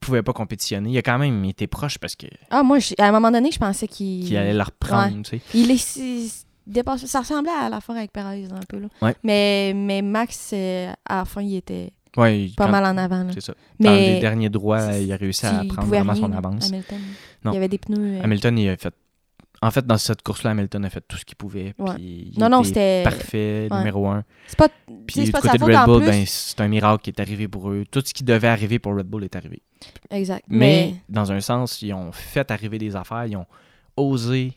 [0.00, 0.90] pouvait pas compétitionner.
[0.90, 3.58] Il a quand même été proche parce que- Ah, moi, à un moment donné, je
[3.58, 4.24] pensais qu'il.
[4.24, 5.22] qu'il allait le reprendre.
[5.22, 5.40] tu sais.
[5.54, 6.46] Il est.
[6.66, 8.78] il Ça ressemblait à la fin avec Perez un peu.
[8.78, 8.88] Là.
[9.00, 9.14] Ouais.
[9.22, 12.98] Mais, mais Max, euh, à la fin, il était Ouais, il- pas quand- mal en
[12.98, 13.26] avant.
[13.32, 13.54] C'est ça.
[13.80, 16.68] Dans les derniers droits, il a réussi à il prendre vraiment rien, son avance.
[16.68, 16.98] Hamilton.
[17.44, 17.50] Non.
[17.52, 18.18] Il y avait des pneus.
[18.18, 18.94] euh, Hamilton, il a fait.
[19.64, 21.72] En fait, dans cette course-là, Hamilton a fait tout ce qu'il pouvait.
[21.78, 21.94] Ouais.
[21.94, 23.02] puis il Non, non, était c'était.
[23.04, 24.24] parfait, numéro un.
[24.48, 24.68] C'est pas,
[25.06, 26.10] Puis du pas côté de Red Bull, plus.
[26.10, 27.84] ben, c'est un miracle qui est arrivé pour eux.
[27.88, 29.62] Tout ce qui devait arriver pour Red Bull est arrivé.
[30.10, 30.44] Exact.
[30.48, 33.46] Mais, Mais, dans un sens, ils ont fait arriver des affaires, ils ont
[33.96, 34.52] osé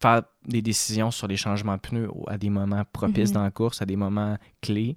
[0.00, 3.34] faire des décisions sur les changements de pneus à des moments propices Mhm.
[3.34, 4.96] dans la course, à des moments clés.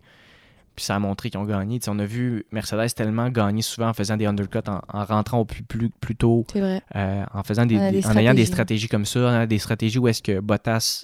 [0.76, 1.80] Puis ça a montré qu'ils ont gagné.
[1.88, 5.46] On a vu Mercedes tellement gagner souvent en faisant des undercuts, en, en rentrant au
[5.46, 6.82] plus, plus, plus tôt, c'est vrai.
[6.96, 8.46] euh, en faisant des, On a des- des en ayant des stratégies.
[8.46, 11.04] stratégies comme ça, en ayant des stratégies où est-ce que Bottas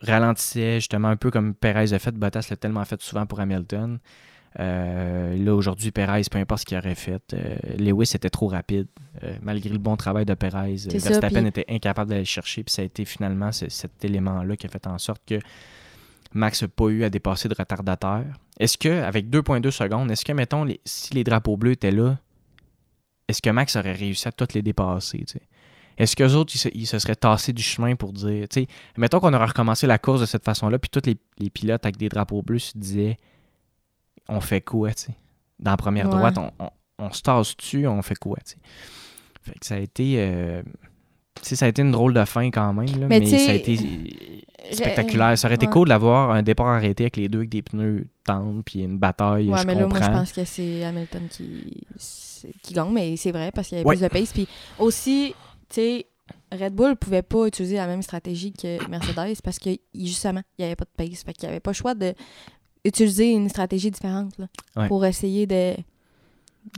[0.00, 2.12] ralentissait justement un peu comme Perez a fait.
[2.14, 3.98] Bottas l'a tellement fait souvent pour Hamilton.
[4.60, 8.86] Euh, là, aujourd'hui, Perez, peu importe ce qu'il aurait fait, euh, Lewis était trop rapide.
[9.24, 12.62] Euh, malgré le bon travail de Perez, Verstappen puis- était incapable d'aller le chercher.
[12.62, 15.38] Puis ça a été finalement ce- cet élément-là qui a fait en sorte que
[16.34, 18.24] Max n'a pas eu à dépasser de retardateur.
[18.58, 22.18] Est-ce que, avec 2,2 secondes, est-ce que, mettons, les- si les drapeaux bleus étaient là,
[23.28, 25.24] est-ce que Max aurait réussi à toutes les dépasser?
[25.98, 28.66] Est-ce qu'eux autres, ils se, ils se seraient tassés du chemin pour dire, tu sais,
[28.96, 31.96] mettons qu'on aurait recommencé la course de cette façon-là, puis tous les, les pilotes avec
[31.98, 33.16] des drapeaux bleus se disaient,
[34.28, 35.14] on fait quoi, tu sais?
[35.58, 36.10] Dans la première Ouais.
[36.16, 38.58] droite, on, on- on se tasse dessus, on fait quoi, tu sais?
[39.42, 40.62] Fait que ça a été, euh,
[41.34, 43.54] tu sais, ça a été une drôle de fin quand même, là, Mais ça a
[43.54, 43.76] été
[44.70, 45.36] spectaculaire.
[45.36, 45.72] Ça aurait été ouais.
[45.72, 49.48] cool d'avoir un départ arrêté avec les deux avec des pneus tendres, puis une bataille,
[49.50, 49.98] Ouais, je mais là, comprends.
[49.98, 51.86] moi, je pense que c'est Hamilton qui,
[52.62, 53.96] qui gagne, mais c'est vrai parce qu'il y avait Ouais.
[53.96, 54.32] plus de pace.
[54.32, 54.46] Puis
[54.78, 55.34] aussi,
[55.68, 56.06] tu sais,
[56.52, 60.66] Red Bull pouvait pas utiliser la même stratégie que Mercedes parce que, justement, il n'y
[60.66, 61.22] avait pas de pace.
[61.24, 62.14] Fait qu'il n'y avait pas le choix de
[62.84, 64.88] utiliser une stratégie différente là, Ouais.
[64.88, 65.74] pour essayer de,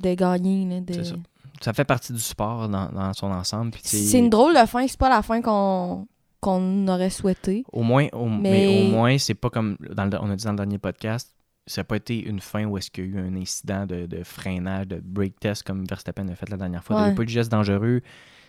[0.02, 0.64] de gagner.
[0.68, 1.14] là, de- ça.
[1.60, 3.72] Ça fait partie du sport dans, dans son ensemble.
[3.82, 6.06] C'est une drôle de fin, c'est pas la fin qu'on
[6.40, 7.64] qu'on aurait souhaité.
[7.72, 8.50] Au moins, au, mais...
[8.50, 11.32] Mais- au moins, c'est pas comme dans le- on a dit dans le dernier podcast,
[11.66, 14.04] ça n'a pas été une fin où est-ce qu'il y a eu un incident de,
[14.04, 16.96] de freinage, de brake test comme Verstappen a fait la dernière fois.
[16.96, 17.06] Il n'y Ouais.
[17.08, 18.02] avait pas de gestes dangereux.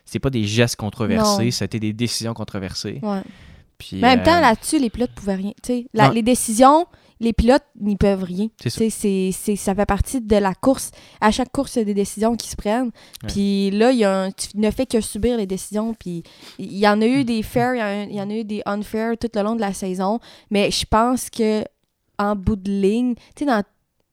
[0.04, 3.00] C'est pas des gestes controversés, c'était des décisions controversées.
[3.02, 3.22] Ouais.
[3.78, 5.54] Puis, Mais en même temps, euh, là-dessus, les pilotes pouvaient rien.
[5.94, 6.88] La- les décisions,
[7.20, 8.48] les pilotes n'y peuvent rien.
[8.62, 9.56] C'est ça.
[9.56, 10.92] Ça fait partie de la course.
[11.22, 12.92] À chaque course, il y a des décisions qui se prennent.
[13.28, 15.94] Puis là, il y a un- tu ne fais que subir les décisions.
[15.94, 16.24] Puis
[16.60, 18.34] il y en a eu des fair, il y, en a- il y en a
[18.34, 20.20] eu des unfair tout le long de la saison.
[20.52, 21.64] Mais je pense que
[22.18, 23.64] en bout de ligne, tu sais, dans,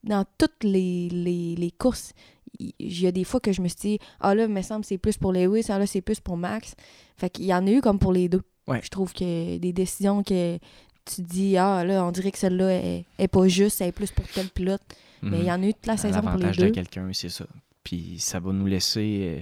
[0.04, 2.12] dans toutes les, les, les courses,
[2.58, 4.82] il y a des fois que je me suis dit, ah là, il me semble
[4.82, 6.74] que c'est plus pour Lewis, ah là, c'est plus pour Max.
[7.16, 8.42] Fait qu'il y en a eu comme pour les deux.
[8.68, 8.80] Ouais.
[8.82, 10.58] Je trouve que des décisions que
[11.04, 14.10] tu dis, ah là, on dirait que celle-là est, est pas juste, elle est plus
[14.10, 14.82] pour tel pilote.
[15.22, 15.60] Mais il y mhm.
[15.60, 16.70] en a eu toute la saison pour les L'avantage de deux.
[16.72, 17.44] quelqu'un, c'est ça.
[17.84, 19.36] Puis ça va nous laisser.
[19.38, 19.40] euh,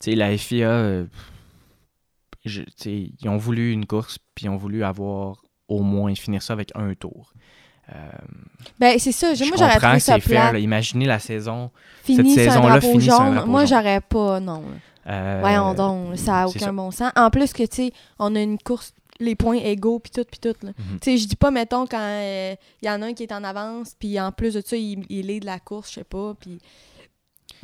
[0.00, 1.04] tu sais, la FIA, euh,
[2.44, 6.52] je- ils ont voulu une course, puis ils ont voulu avoir au moins finir ça
[6.52, 7.32] avec un tour.
[7.94, 7.94] Euh,
[8.78, 9.34] Ben, c'est ça.
[9.34, 10.52] je Moi, j'aurais trouvé ça fair.
[10.52, 10.58] là.
[10.58, 11.70] Imaginez la saison.
[12.04, 13.34] Fini cette un saison-là sur un jaune.
[13.34, 14.62] drapeau Moi, j'aurais pas, non.
[15.06, 16.72] euh, Voyons donc, ça a c'est aucun ça.
[16.72, 17.12] bon sens.
[17.16, 20.38] En plus que, tu sais, on a une course les points égaux, puis tout, puis
[20.40, 20.54] tout.
[20.64, 20.70] là.
[20.78, 20.98] Mhm.
[21.00, 23.42] Tu sais, je dis pas, mettons, quand il y en a un qui est en
[23.44, 26.34] avance, puis en plus de ça, il, il est de la course, je sais pas,
[26.38, 26.58] puis...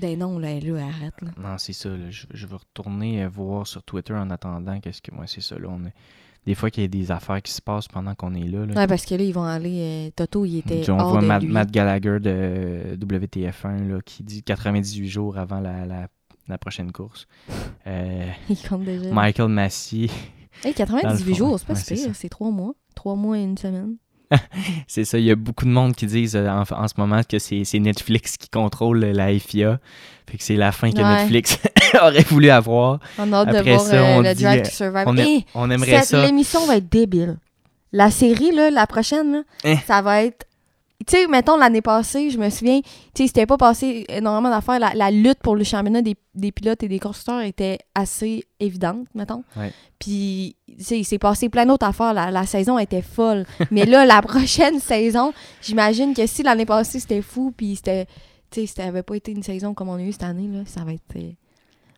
[0.01, 1.29] Ben non, là, là, arrête, là.
[1.39, 1.89] Non, c'est ça.
[1.91, 2.11] là.
[2.11, 4.81] Je, je vais retourner euh, voir sur Twitter en attendant.
[4.81, 5.57] Qu'est-ce que moi, c'est ça.
[5.57, 5.93] Là, on est...
[6.47, 8.67] Des fois qu'il y a des affaires qui se passent pendant qu'on est là.
[8.67, 8.75] là.
[8.75, 10.09] Ouais, parce que là, ils vont aller...
[10.09, 11.49] euh, Toto, il était on hors voit de Matt, lui.
[11.53, 16.09] Matt Gallagher de WTF1 là, qui dit 98 jours avant la, la,
[16.49, 17.29] la prochaine course.
[17.87, 19.13] Euh, Il compte déjà.
[19.13, 20.09] Michael Massey,
[20.63, 22.75] Hey, Dans le 98 fond, jours, c'est pas ouais, pire, c'est trois mois.
[22.95, 23.97] Trois mois et une semaine.
[24.89, 25.19] c'est ça.
[25.19, 27.65] Il y a beaucoup de monde qui disent euh, en, en ce moment que c'est
[27.79, 29.79] Netflix qui contrôle la FIA.
[30.31, 31.17] Fait que c'est la fin que Ouais.
[31.23, 31.59] Netflix
[32.03, 33.01] aurait voulu avoir.
[33.19, 35.05] On a hâte de Après voir ça, euh, on le dit, Drive euh, to Survive.
[35.07, 36.25] On, a- Hey, on aimerait cette- ça.
[36.27, 37.37] L'émission va être débile.
[37.93, 39.77] La série, là, la prochaine, là, Hein?
[39.87, 40.47] ça va être...
[41.07, 42.89] Tu sais, mettons, l'année passée, je me souviens, tu
[43.23, 44.79] sais, c'était pas passé énormément d'affaires.
[44.79, 49.07] La, la lutte pour le championnat des, des pilotes et des constructeurs était assez évidente,
[49.15, 49.45] mettons.
[49.57, 49.73] Ouais.
[49.99, 52.15] Puis, tu sais, il s'est passé plein d'autres affaires.
[52.15, 53.45] La, la saison était folle.
[53.71, 58.07] Mais là, la prochaine saison, j'imagine que si l'année passée, c'était fou, puis c'était...
[58.51, 60.61] Tu sais, ça avait pas été une saison comme on a eu cette année, là,
[60.67, 61.03] ça va être...
[61.17, 61.31] euh,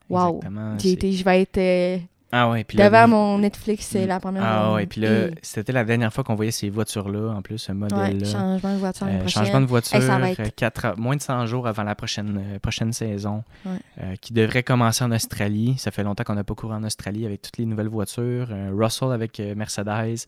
[0.09, 0.41] Wow.
[0.79, 1.99] J'ai été, je vais être euh,
[2.33, 4.43] Ah ouais, puis devant mon Netflix, c'est la première.
[4.45, 7.71] Ah ouais, puis là, c'était la dernière fois qu'on voyait ces voitures-là, en plus, ce
[7.71, 8.27] ouais, modèle-là.
[8.27, 11.85] changement de voiture Euh, changement de voiture, Hey, euh, quatre- moins de 100 jours avant
[11.85, 13.79] la prochaine, euh, prochaine saison, Ouais.
[14.03, 15.77] euh, qui devrait commencer en Australie.
[15.79, 18.49] Ça fait longtemps qu'on n'a pas couru en Australie avec toutes les nouvelles voitures.
[18.77, 20.27] Russell avec Mercedes,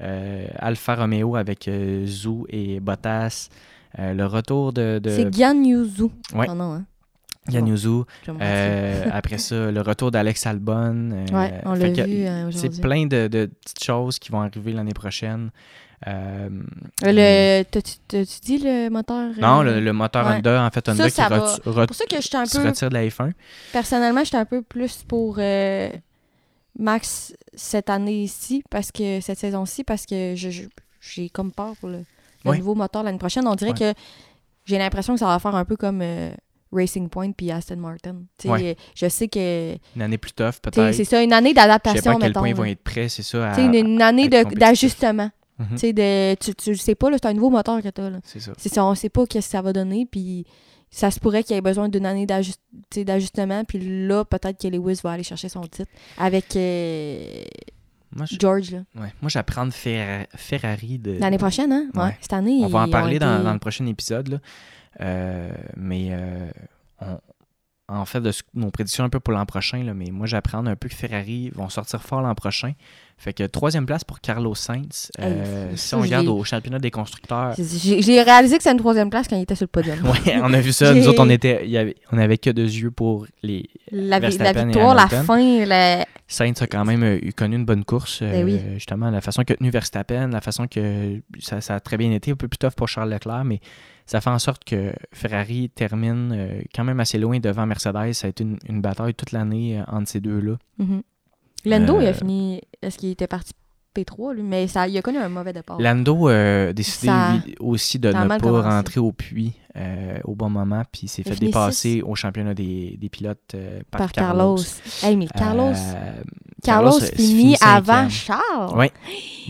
[0.00, 1.70] Alfa Romeo avec
[2.06, 3.48] Zhou et Bottas.
[3.98, 6.04] Le retour de, de C'est Gian Yuzu.
[6.34, 6.46] Ouais.
[6.50, 6.84] Oh non, hein.
[7.50, 7.70] Yann bon.
[7.70, 8.02] Yuzu.
[8.22, 11.10] Je vais me Euh, après ça, le retour d'Alex Albon.
[11.12, 14.72] euh, ouais, on l'a vu euh, C'est plein de, de petites choses qui vont arriver
[14.72, 15.50] l'année prochaine.
[16.06, 16.48] Euh,
[17.02, 17.96] Le, t'as-tu,
[18.42, 19.30] dit le moteur?
[19.36, 20.36] euh, Non, le, le moteur ouais.
[20.36, 21.86] Honda, en fait, Honda ça qui va.
[21.86, 22.66] pour ça que j'étais un se peu.
[22.66, 23.32] retire de la F1.
[23.72, 25.38] Personnellement, j'étais un peu plus pour
[26.78, 31.98] Max cette année-ci, parce que cette saison-ci, parce que j'ai comme peur pour le,
[32.44, 32.58] le Ouais.
[32.58, 33.46] nouveau moteur l'année prochaine.
[33.46, 33.94] On dirait que
[34.66, 36.02] j'ai l'impression que ça va faire un peu comme
[36.74, 38.16] Racing Point puis Aston Martin.
[38.38, 38.76] Tu Ouais.
[38.94, 40.94] Je sais que Une année plus tough, tu peut-être.
[40.94, 42.40] c'est ça, une année Je sais pas d'adaptation, à quel mettons.
[42.40, 43.52] point ils vont être prêts, c'est ça.
[43.52, 45.30] à- Tu une, une année d'ajustement.
[45.70, 48.10] Tu sais, de- tu, tu sais pas, là, c'est un nouveau moteur que t'as.
[48.10, 48.18] là.
[48.24, 48.52] C'est ça.
[48.56, 50.44] Ça, on sait pas qu'est-ce que ça va donner, puis
[50.90, 52.26] ça se pourrait qu'il y ait besoin d'une année
[52.90, 57.42] tu d'ajustement, puis là, peut-être que Lewis va aller chercher son titre avec euh,
[58.16, 58.78] Moi, je- George, là.
[58.96, 59.12] ouais.
[59.22, 60.98] Moi, j'apprends Ferrari.
[60.98, 61.18] De...
[61.20, 61.86] L'année prochaine, hein?
[61.94, 62.02] Ouais.
[62.02, 62.16] Ouais.
[62.20, 64.28] Cette année, On va en parler dans, été- dans le prochain épisode.
[64.28, 64.38] là.
[65.00, 66.50] Euh, mais euh,
[67.00, 67.18] on-
[67.86, 70.74] en fait, de nos prédictions un peu pour l'an prochain, là, mais moi, j'apprends un
[70.74, 72.72] peu que Ferrari vont sortir fort l'an prochain.
[73.18, 75.10] Fait que troisième place pour Carlos Sainz.
[75.20, 79.10] Euh, Hey, si on regarde au championnat des constructeurs, J'ai réalisé que c'est une troisième
[79.10, 79.98] place quand il était sur le podium.
[80.26, 80.94] ouais, on a vu ça.
[80.94, 83.68] Nous autres, on était, il y avait, on avait que deux yeux pour les.
[83.92, 86.06] La, vi- la victoire, la fin, la...
[86.26, 88.20] Sainz a quand même eu connu une bonne course.
[88.22, 88.60] euh, Ben oui.
[88.74, 92.30] Justement, la façon qu'a tenu Verstappen, la façon que ça, ça a très bien été,
[92.30, 93.60] un peu plus tough pour Charles Leclerc, mais
[94.06, 98.12] ça fait en sorte que Ferrari termine euh, quand même assez loin devant Mercedes.
[98.12, 100.56] Ça a été une, une bataille toute l'année euh, entre ces deux-là.
[100.78, 101.02] Mhm.
[101.66, 102.60] Lando, il Euh, a fini...
[102.82, 103.52] Est-ce qu'il était parti
[103.94, 104.42] P3, lui?
[104.42, 105.80] Mais ça, il a connu un mauvais départ.
[105.80, 108.68] Lando euh, a décidé Ça- lui, aussi de ne pas commencé.
[108.68, 112.96] rentrer au puits euh, au bon moment, puis il s'est fait dépasser au championnat des,
[113.00, 114.58] des pilotes euh, par, par Carlos.
[115.02, 115.72] Hey, mais Carlos...
[115.74, 116.22] Euh,
[116.62, 118.08] Carlos, finit avant.
[118.08, 118.72] Charles.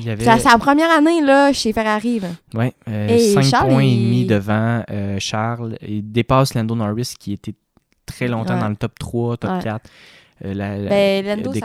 [0.04, 0.24] Avait...
[0.24, 2.18] C'est sa première année là, chez Ferrari.
[2.18, 2.28] Là.
[2.54, 4.82] Oui, euh, Et 5 Charles, points et demi devant
[5.20, 5.76] Charles.
[5.86, 7.54] Il dépasse Lando Norris qui était
[8.04, 8.60] très longtemps Ouais.
[8.60, 9.62] dans le top 3, top Ouais.
[9.62, 9.88] 4.
[10.44, 11.24] Euh, la- Ben,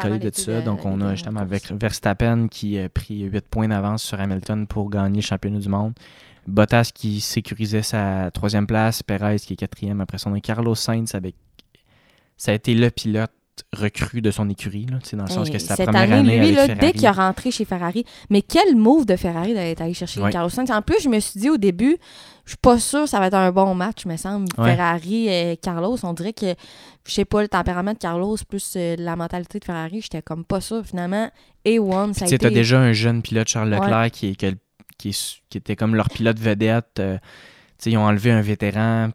[0.09, 0.59] mal de ça.
[0.59, 1.71] de- Donc, on a justement avec.
[1.71, 5.93] Verstappen qui a pris 8 points d'avance sur Hamilton pour gagner le championnat du monde.
[6.47, 9.01] Bottas qui sécurisait sa troisième place.
[9.03, 11.35] Perez qui est quatrième après son Carlos Sainz avec.
[12.37, 13.31] Ça a été le pilote
[13.75, 16.47] recru de son écurie, là, dans le sens que c'est cette première année, année, lui,
[16.47, 16.79] avec là, Ferrari.
[16.79, 20.21] dès qu'il est rentré chez Ferrari, mais quel move de Ferrari d'être allé chercher.
[20.31, 20.71] Carlos Sainz.
[20.71, 21.97] En plus, je me suis dit au début,
[22.45, 24.47] je suis pas sûre que ça va être un bon match, me semble.
[24.57, 24.75] Ouais.
[24.75, 26.55] Ferrari et Carlos, on dirait que,
[27.07, 30.43] je sais pas, le tempérament de Carlos plus euh, la mentalité de Ferrari, j'étais comme
[30.45, 30.83] pas sûre.
[30.85, 31.29] Finalement,
[31.65, 32.37] A1, ça a été...
[32.37, 33.79] t'as déjà un jeune pilote, Charles Ouais.
[33.79, 35.15] Leclerc, qui,
[35.55, 36.99] était comme leur pilote vedette.
[36.99, 37.17] euh,
[37.85, 39.09] ils ont enlevé un vétéran.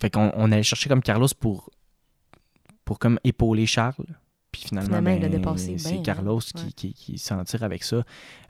[0.00, 1.70] Fait qu'on on allait chercher comme Carlos pour,
[2.84, 4.06] pour comme épauler Charles.
[4.52, 6.52] Puis finalement, Finalement, il l'a ben, dépassé c'est Carlos hein.
[6.54, 6.70] qui, Ouais.
[6.76, 8.04] qui, qui s'en tire avec ça.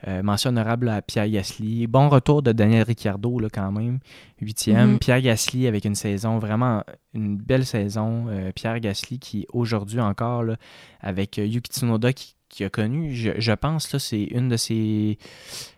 [0.07, 1.87] Euh, mention honorable à Pierre Gasly.
[1.87, 3.97] Bon retour de Daniel Ricciardo, là, quand même.
[4.39, 4.91] Huitième.
[4.91, 4.99] Mhm.
[4.99, 6.83] Pierre Gasly avec une saison, vraiment
[7.15, 8.27] une belle saison.
[8.29, 10.57] Euh, Pierre Gasly qui, aujourd'hui encore, là,
[11.01, 14.57] avec euh, Yuki Tsunoda qui, qui a connu, je, je pense, là, c'est une de
[14.57, 15.17] ses.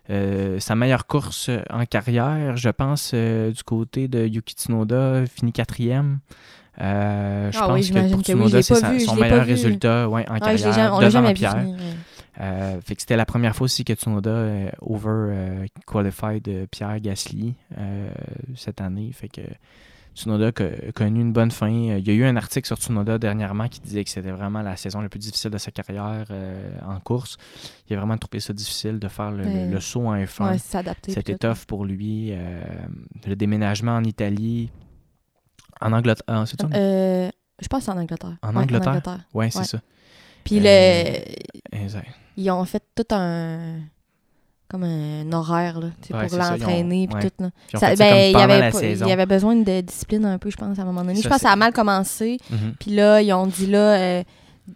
[0.09, 5.53] euh, sa meilleure course en carrière, je pense, euh, du côté de Yuki Tsunoda, fini
[5.53, 6.19] quatrième.
[6.79, 10.39] Euh, je Ah pense que pour oui, Tsunoda, c'est son meilleur résultat ouais, en l'ai
[10.39, 11.65] carrière, jamais- devant Pierre.
[12.39, 16.65] Euh, fait que c'était la première fois aussi que Tsunoda euh, over euh, qualified euh,
[16.69, 17.55] Pierre Gasly
[18.55, 19.09] cette année.
[19.11, 19.41] Fait que
[20.15, 21.67] Tsunoda a connu une bonne fin.
[21.69, 24.75] Il y a eu un article sur Tsunoda dernièrement qui disait que c'était vraiment la
[24.75, 26.25] saison la plus difficile de sa carrière
[26.87, 27.37] en course.
[27.89, 29.67] Il a vraiment trouvé ça difficile de faire le, le- Ouais.
[29.71, 30.51] le saut en F1.
[30.51, 30.57] Ouais.
[31.07, 32.33] C'était tough pour lui.
[33.25, 34.69] le déménagement en Italie,
[35.81, 36.23] en Angleterre.
[36.27, 36.67] ah, c'est ça?
[36.73, 37.29] Euh,
[37.61, 38.37] je pense que c'est en Angleterre.
[38.43, 39.01] En Ouais, Angleterre?
[39.33, 39.65] ouais, c'est ouais.
[39.65, 39.79] ça.
[40.43, 41.19] Puis Euh,
[41.73, 42.07] le, Exact.
[42.37, 43.79] ils ont fait tout un
[44.69, 47.49] comme un horaire là, Ouais, pour l'entraîner puis tout là.
[47.69, 50.49] Puis Ça- ben, il y avait pas- il y avait besoin de discipline un peu
[50.49, 51.15] je pense à un moment donné.
[51.15, 52.37] Ça, je pense que ça a mal commencé.
[52.49, 52.73] Mhm.
[52.79, 54.23] Puis là ils ont dit là euh,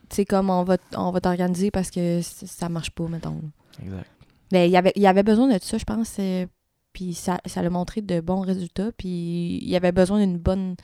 [0.10, 3.42] tu sais comme on va on va t'organiser parce que ça marche pas mettons.
[3.84, 4.06] Exact.
[4.52, 6.46] Ben, il y avait il y avait besoin de ça je pense euh,
[6.94, 10.76] puis ça ça l'a montré de bons résultats puis il y avait besoin d'une bonne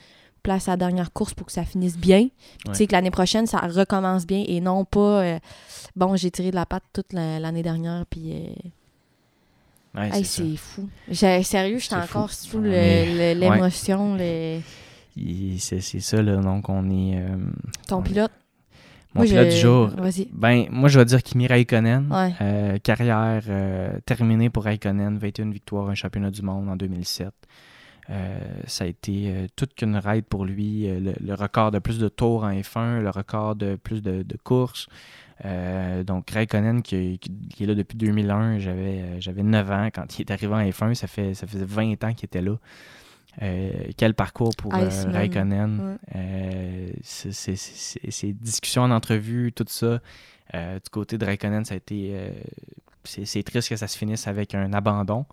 [0.42, 2.28] place à la dernière course pour que ça finisse bien.
[2.28, 2.74] Puis Tu Ouais.
[2.76, 5.38] sais que l'année prochaine ça recommence bien et non pas euh,
[5.96, 8.46] bon j'ai tiré de la patte toute la- l'année dernière puis euh,
[9.94, 10.88] Ouais, Hey, c'est fou.
[11.10, 12.36] Sérieux, j'étais encore fou.
[12.50, 14.16] sous l'émotion,
[15.58, 16.36] C'est ça, là.
[16.36, 17.18] Donc, on est.
[17.18, 17.36] euh,
[17.88, 18.04] ton Ouais.
[18.04, 18.30] pilote?
[19.18, 19.90] Mon pilote du jour.
[20.32, 22.10] Ben, moi, je vais dire Kimi Raikkonen.
[22.10, 22.32] Ouais.
[22.40, 25.18] Euh, carrière euh, terminée pour Raikkonen.
[25.18, 27.28] 21 victoires, un championnat du monde en 2007.
[28.10, 30.86] Euh, ça a été toute qu'une ride pour lui.
[30.86, 34.36] Le, le record de plus de tours en F1, le record de plus de, de
[34.42, 34.88] courses.
[36.04, 37.20] Donc, Raikkonen, qui,
[37.60, 40.94] est là depuis 2001, j'avais euh, j'avais 9 ans quand il est arrivé en F1.
[40.94, 42.56] Ça, fait, ça faisait 20 ans qu'il était là.
[43.42, 44.88] Euh, quel parcours pour euh.
[45.12, 45.98] Raikkonen?
[46.14, 46.16] Ouais.
[46.16, 50.00] Euh, Ces discussions en entrevue, tout ça.
[50.54, 52.14] euh, du côté de Raikkonen, ça a été.
[53.04, 55.26] c'est triste que ça se finisse avec un abandon.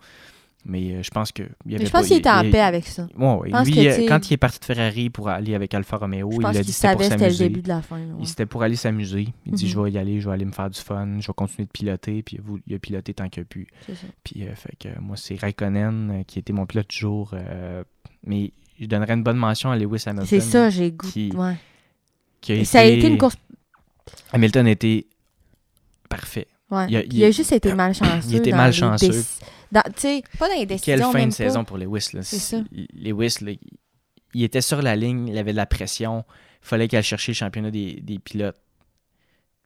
[0.68, 1.44] Mais euh, je pense que.
[1.64, 3.06] il avait Je pense qu'il était en il- paix avec ça.
[3.16, 3.50] Ouais.
[3.64, 6.36] Lui, que, euh, quand il est parti de Ferrari pour aller avec Alfa Romeo, Je
[6.36, 7.44] il pense a qu'il dit c'était pour s'amuser.
[7.48, 7.98] début de la fin.
[7.98, 8.10] là, ouais.
[8.20, 9.28] Il- C'était pour aller s'amuser.
[9.46, 9.70] Il dit Mhm.
[9.70, 11.70] Je vais y aller, je vais aller me faire du fun, je vais continuer de
[11.70, 12.22] piloter.
[12.24, 13.68] Puis vous- il a piloté tant qu'il a pu.
[13.86, 14.06] C'est ça.
[14.24, 17.30] Puis euh, fait que moi, c'est Raikkonen qui était mon pilote du jour.
[17.34, 17.84] euh,
[18.26, 18.50] mais
[18.80, 20.26] je donnerais une bonne mention à Lewis Hamilton.
[20.26, 21.06] C'est ça, j'ai goût.
[21.08, 21.54] qui- ouais.
[22.40, 23.36] qui a Et Ça a été une course.
[24.32, 25.06] Hamilton a été
[26.08, 26.46] parfait.
[26.70, 26.86] Ouais.
[26.88, 28.28] il a- il- Il a juste été malchanceux.
[28.28, 29.22] il était malchanceux.
[29.72, 31.12] Dans- pas dans les Quelle décisions.
[31.12, 31.36] fin même de pas.
[31.36, 32.08] saison pour Lewis.
[32.12, 32.22] Là.
[32.22, 32.58] C'est ça.
[32.94, 33.52] Lewis, là,
[34.34, 36.24] il- était sur la ligne, il avait de la pression.
[36.62, 38.56] Il fallait qu'il aille chercher le championnat des, des pilotes.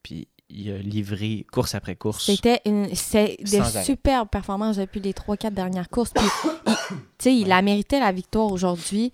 [0.03, 2.25] Puis il a livré course après course.
[2.27, 6.13] C'était une, c'est de superbes performances depuis les 3-4 dernières courses.
[6.13, 6.25] Puis,
[7.27, 9.13] il, il a mérité la victoire aujourd'hui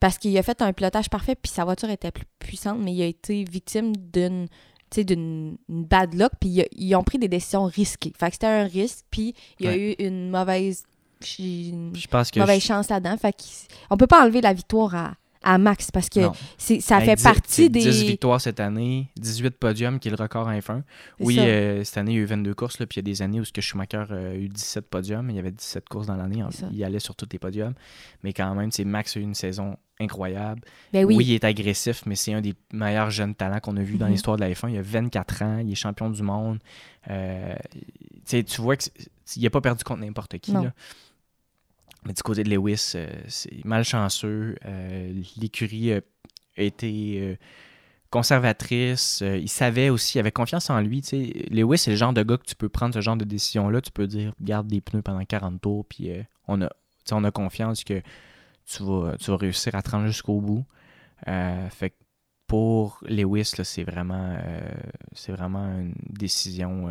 [0.00, 3.02] parce qu'il a fait un pilotage parfait, puis sa voiture était plus puissante, mais il
[3.02, 4.46] a été victime d'une
[4.96, 8.12] d'une une bad luck, puis ils ont pris des décisions risquées.
[8.18, 10.84] Fait que c'était un risque, puis il y a eu une mauvaise,
[11.38, 12.40] une Je pense que.
[12.40, 13.16] mauvaise je- chance là-dedans.
[13.16, 13.34] Fait
[13.88, 15.14] qu'on peut pas enlever la victoire à,
[15.48, 16.20] à Max parce que
[16.58, 17.80] ça Ben, fait dix- partie c'est des...
[17.80, 20.82] 10 victoires cette année, 18 podiums, qui est le record en F1.
[21.18, 23.06] C'est Oui, euh, cette année, il y a eu 22 courses, là, puis il y
[23.06, 25.30] a des années où ce que Schumacher euh, a eu 17 podiums.
[25.30, 26.42] Il y avait 17 courses dans l'année.
[26.72, 27.74] Il allait sur tous les podiums.
[28.22, 30.60] Mais quand même, c'est Max a eu une saison incroyable.
[30.92, 31.16] Ben oui.
[31.16, 31.24] Oui.
[31.26, 34.12] il est agressif, mais c'est un des meilleurs jeunes talents qu'on a vu dans Mhm.
[34.12, 34.68] l'histoire de la F1.
[34.70, 36.58] Il a 24 ans, il est champion du monde.
[37.10, 37.54] Euh,
[38.26, 40.52] tu vois qu'il n'a pas perdu contre n'importe qui.
[40.52, 40.72] Là.
[42.04, 44.56] Mais du côté de Lewis, euh, c'est malchanceux.
[44.64, 46.00] Euh, L'écurie a
[46.56, 47.36] été euh,
[48.10, 49.20] conservatrice.
[49.22, 51.02] Euh, il savait aussi, il avait confiance en lui.
[51.50, 53.80] Lewis, c'est le genre de gars que tu peux prendre ce genre de décision-là.
[53.80, 56.10] Tu peux dire, garde des pneus pendant 40 tours, puis
[56.46, 56.70] on, a,
[57.10, 58.00] on a confiance que
[58.66, 60.64] tu vas, tu vas réussir à te rendre jusqu'au bout.
[61.26, 61.96] Fait que
[62.46, 64.38] pour Lewis, c'est vraiment,
[65.28, 66.90] vraiment une décision.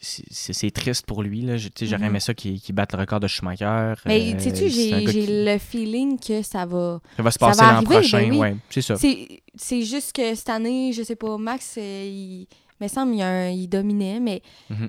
[0.00, 1.40] C'est, triste pour lui.
[1.42, 1.56] Là.
[1.56, 2.04] Je- J'aurais Mhm.
[2.04, 3.94] aimé ça qu'il, batte le record de Schumacher.
[4.06, 7.00] Mais Euh, sais-tu, j'ai, qui- le feeling que ça va...
[7.16, 8.18] ça va se passer l'an prochain.
[8.20, 8.38] ben oui.
[8.38, 8.96] ouais, c'est ça.
[8.96, 12.46] C'est, c'est juste que cette année, je sais pas, Max, euh, il
[12.80, 14.88] me semble il, dominait, mais Mhm.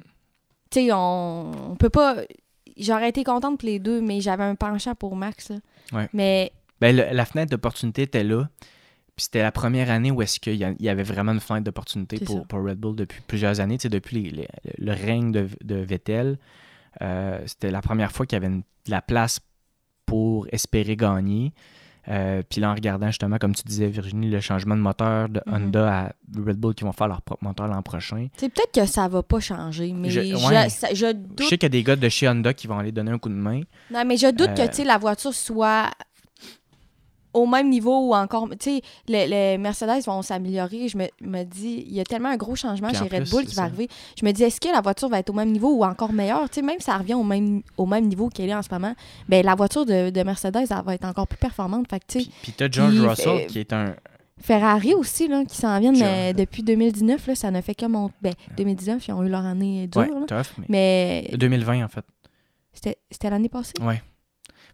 [0.70, 2.18] tu sais, on, on peut pas...
[2.78, 5.50] J'aurais été contente pour les deux, mais j'avais un penchant pour Max.
[5.50, 5.56] là.
[5.92, 6.10] Ouais.
[6.14, 8.48] Mais Ben, le- la fenêtre d'opportunité était là.
[9.20, 11.42] Puis c'était la première année où est-ce qu'il y, a- il y avait vraiment une
[11.42, 13.78] fenêtre d'opportunité C'est pour, pour Red Bull depuis plusieurs années.
[13.78, 16.38] Tu sais, depuis les- les- le règne de, de Vettel,
[17.02, 19.42] euh, c'était la première fois qu'il y avait une- de la place
[20.06, 21.52] pour espérer gagner.
[22.08, 25.42] Euh, puis là, en regardant justement, comme tu disais, Virginie, le changement de moteur de
[25.46, 25.54] Mhm.
[25.54, 26.12] Honda à
[26.44, 28.30] Red Bull qui vont faire leur propre moteur l'an prochain.
[28.38, 30.36] sais, peut-être que ça va pas changer, mais Je- je,
[30.70, 31.42] ça- je Je doute...
[31.42, 33.28] sais qu'il y a des gars de chez Honda qui vont aller donner un coup
[33.30, 33.62] de main.
[33.92, 35.92] Non, mais je doute que, Euh, tu sais, la voiture soit
[37.34, 38.50] au même niveau ou encore...
[38.60, 40.88] Tu sais, les, les Mercedes vont s'améliorer.
[40.88, 43.42] Je me, me dis, il y a tellement un gros changement chez Red plus, Bull
[43.46, 43.64] qui va ça.
[43.64, 43.88] arriver.
[44.20, 46.50] Je me dis, est-ce que la voiture va être au même niveau ou encore meilleure?
[46.50, 48.70] Tu sais, même si ça revient au même, au même niveau qu'elle est en ce
[48.72, 48.94] moment,
[49.28, 51.88] ben la voiture de, de Mercedes, elle va être encore plus performante.
[51.90, 53.96] Fait que, tu sais, Puis, puis t'as George Russell qui est un,
[54.42, 58.16] Ferrari aussi, là, qui s'en viennent euh, depuis 2019, là, ça ne fait que monter.
[58.22, 60.26] Ben, 2019, ils ont eu leur année dure, Ouais, là.
[60.28, 61.28] tough, mais...
[61.30, 62.06] Mais 2020, en fait.
[62.72, 63.74] c'était c'était l'année passée?
[63.82, 64.02] Ouais.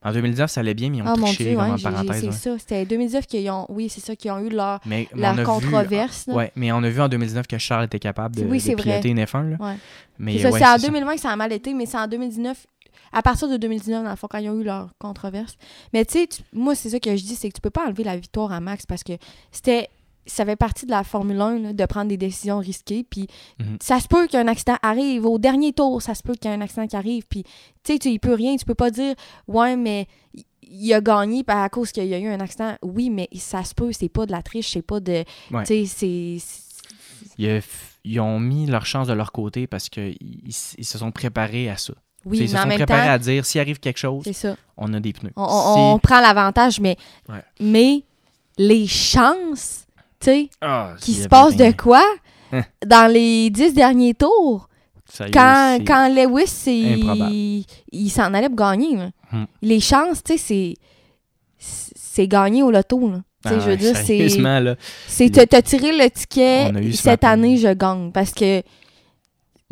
[0.06, 2.20] En 2019, ça allait bien, mais ils ont Ah triché, dieu, ouais, en parenthèse.
[2.22, 2.32] c'est ouais.
[2.32, 2.60] ça.
[2.60, 3.66] C'était 2019 qu'ils ont.
[3.70, 6.26] Oui, c'est ça, qu'ils ont eu leur, Mais, mais leur on a vu- controverse.
[6.28, 8.74] Ouais, mais on a vu en 2019 que Charles était capable de, Oui, de c'est
[8.76, 8.84] vrai.
[8.84, 9.49] piloter une F1.
[9.49, 9.58] Là.
[9.60, 9.76] Ouais.
[10.20, 10.88] Mais C'est ça, ouais, c'est en c'est ça.
[10.88, 12.66] 2020 que ça a mal été, mais c'est en 2019,
[13.14, 15.58] à partir de 2019, dans le fond, quand ils ont eu leur controverse.
[15.91, 18.03] Mais tu sais, moi, c'est ça que je dis, c'est que tu peux pas enlever
[18.03, 19.14] la victoire à Max parce que
[19.51, 19.89] c'était.
[20.28, 23.05] Ça fait partie de la Formule 1 là, de prendre des décisions risquées.
[23.09, 23.28] Puis
[23.59, 23.78] Mhm.
[23.82, 25.26] ça se peut qu'un accident arrive.
[25.26, 27.23] Au dernier tour, ça se peut qu'il y ait un accident qui arrive.
[27.30, 27.43] Puis
[27.84, 28.55] tu sais, tu- il peut rien.
[28.55, 29.13] Tu peux pas dire,
[29.47, 30.07] ouais, mais
[30.63, 32.73] il- a gagné à cause qu'il y a eu un accident.
[32.82, 33.91] Oui, mais ça se peut.
[33.91, 34.71] C'est pas de la triche.
[34.71, 35.23] C'est pas de.
[35.51, 35.63] Ouais.
[35.65, 37.61] Tu sais, c'est.
[38.03, 40.15] Ils, ont mis leur chance de leur côté parce qu'ils
[40.47, 40.53] ils
[40.86, 41.93] se sont préparés à ça.
[42.26, 44.55] Oui, ils se sont préparés temps, à dire s'il arrive quelque chose, ça.
[44.78, 45.32] on a des pneus.
[45.36, 46.97] On, on- on prend l'avantage, mais,
[47.30, 47.43] Ouais.
[47.59, 48.03] mais
[48.57, 49.84] les chances,
[50.26, 52.03] tu sais, Ah, qu'il se passe de quoi
[52.51, 52.61] Hein?
[52.86, 54.67] dans les dix derniers tours,
[55.34, 58.95] quand, quand Lewis, il, il s'en allait pour gagner.
[58.97, 59.09] là.
[59.32, 59.45] Hmm.
[59.61, 60.73] Les chances, tu sais, c'est
[61.57, 63.09] c'est gagné au loto.
[63.09, 63.21] là.
[63.47, 64.39] Ah je veux ouais, dire, c'est c'est
[65.61, 67.30] tirer le ticket, cette matin.
[67.30, 68.11] année, je gagne.
[68.11, 68.61] Parce que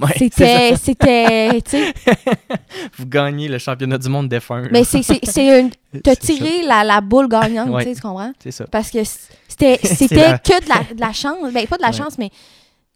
[0.03, 1.93] Ouais, c'était, c'était, tu sais.
[2.97, 4.63] Vous gagnez le championnat du monde F1.
[4.63, 4.67] là.
[4.71, 5.69] mais c'est, c'est, c'est une,
[6.05, 6.15] ça.
[6.15, 7.83] tirer la, la boule gagnante, Ouais.
[7.83, 8.31] tu sais, tu comprends?
[8.41, 8.65] C'est ça.
[8.71, 8.99] Parce que
[9.47, 11.51] c'était c'était la- que de la, de la chance.
[11.53, 11.93] Ben, pas de la Ouais.
[11.93, 12.29] chance, mais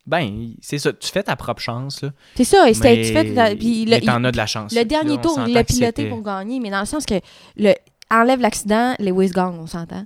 [0.06, 0.94] Ben, c'est ça.
[0.94, 2.02] Tu fais ta propre chance.
[2.02, 2.70] Là, c'est ça.
[2.70, 4.74] et c'était- mais tu fais la- puis le, mais t'en as de la chance.
[4.74, 7.16] le dernier Là, tour, il l'a piloté pour gagner, mais dans le sens que
[7.58, 7.74] le
[8.10, 10.06] enlève l'accident, Lewis gagne, on s'entend.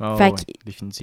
[0.00, 0.44] Ah, Fait ouais, que-.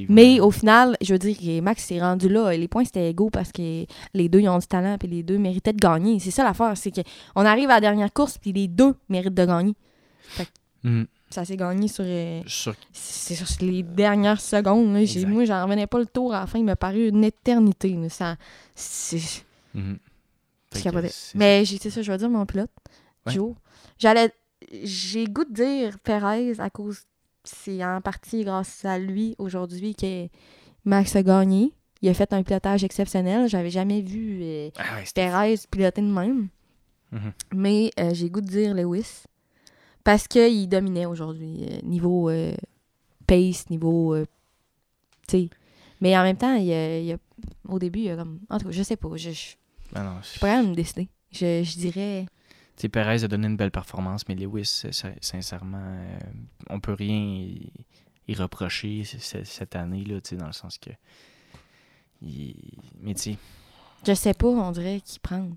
[0.09, 2.55] Mais au final, je veux dire, Max s'est rendu là.
[2.55, 5.37] Les points, c'était égaux parce que les deux, ils ont du talent puis les deux
[5.37, 6.19] méritaient de gagner.
[6.19, 9.45] C'est ça l'affaire, c'est qu'on arrive à la dernière course puis les deux méritent de
[9.45, 9.73] gagner.
[10.83, 11.07] Mhm.
[11.29, 14.93] Ça s'est gagné sur, euh, Sur- c'est sur les dernières secondes.
[14.93, 15.27] là.
[15.27, 16.59] Moi, j'en revenais pas le tour à la fin.
[16.59, 17.89] Il m'a paru une éternité.
[17.89, 18.07] là.
[18.09, 18.37] Ça,
[18.75, 19.43] c'est...
[19.73, 19.97] Mhm.
[20.71, 22.69] Fait que c'est Mais c'est ça, je vais dire mon pilote.
[23.25, 23.33] Ouais.
[23.33, 23.55] Joe.
[23.97, 24.31] J'allais.
[24.83, 27.01] J'ai goût de dire Perez à cause.
[27.45, 30.27] C'est en partie grâce à lui aujourd'hui que
[30.85, 31.71] Max a gagné.
[32.01, 33.47] Il a fait un pilotage exceptionnel.
[33.49, 34.69] J'avais jamais vu euh.
[34.77, 36.49] Ah ouais, c'était- Perez piloter de même.
[37.11, 37.31] Mhm.
[37.53, 39.23] Mais euh, j'ai goût de dire Lewis.
[40.03, 41.65] Parce qu'il dominait aujourd'hui.
[41.69, 42.53] euh, niveau euh,
[43.25, 44.15] pace, niveau.
[45.27, 45.49] tu sais.
[46.01, 47.17] Mais en même temps, il y a, il a-
[47.67, 48.39] au début, il y a comme.
[48.49, 49.09] En tout cas, je sais pas.
[49.15, 49.57] Je je- je suis
[49.95, 50.01] Ah
[50.41, 51.07] pas capable de me décider.
[51.31, 52.25] Je, je dirais.
[52.77, 56.19] Sais, Perez a donné une belle performance, mais Lewis, sin- sincèrement, euh,
[56.69, 57.71] on peut rien y,
[58.27, 60.89] y reprocher cette année, là, tu sais, dans le sens que.
[62.21, 63.37] Mais tu sais,
[64.05, 65.49] Je sais pas, on dirait qu'il prend.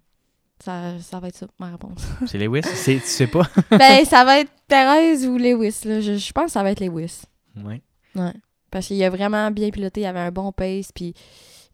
[0.62, 2.04] Ça, ça va être ça, ma réponse.
[2.26, 3.48] c'est Lewis, tu sais pas?
[3.70, 5.80] ben, ça va être Perez ou Lewis.
[5.84, 6.00] Là.
[6.00, 7.22] Je, je pense que ça va être Lewis.
[7.56, 7.80] ouais.
[8.14, 8.32] Ouais.
[8.70, 10.90] Parce qu'il a vraiment bien piloté, il avait un bon pace.
[10.92, 11.14] Puis...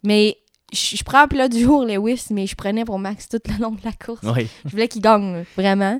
[0.03, 0.37] Mais
[0.73, 3.71] je, je prends pilote du jour, Lewis, mais je prenais pour Max tout le long
[3.71, 4.21] de la course.
[4.65, 5.99] Je voulais qu'il gagne, vraiment.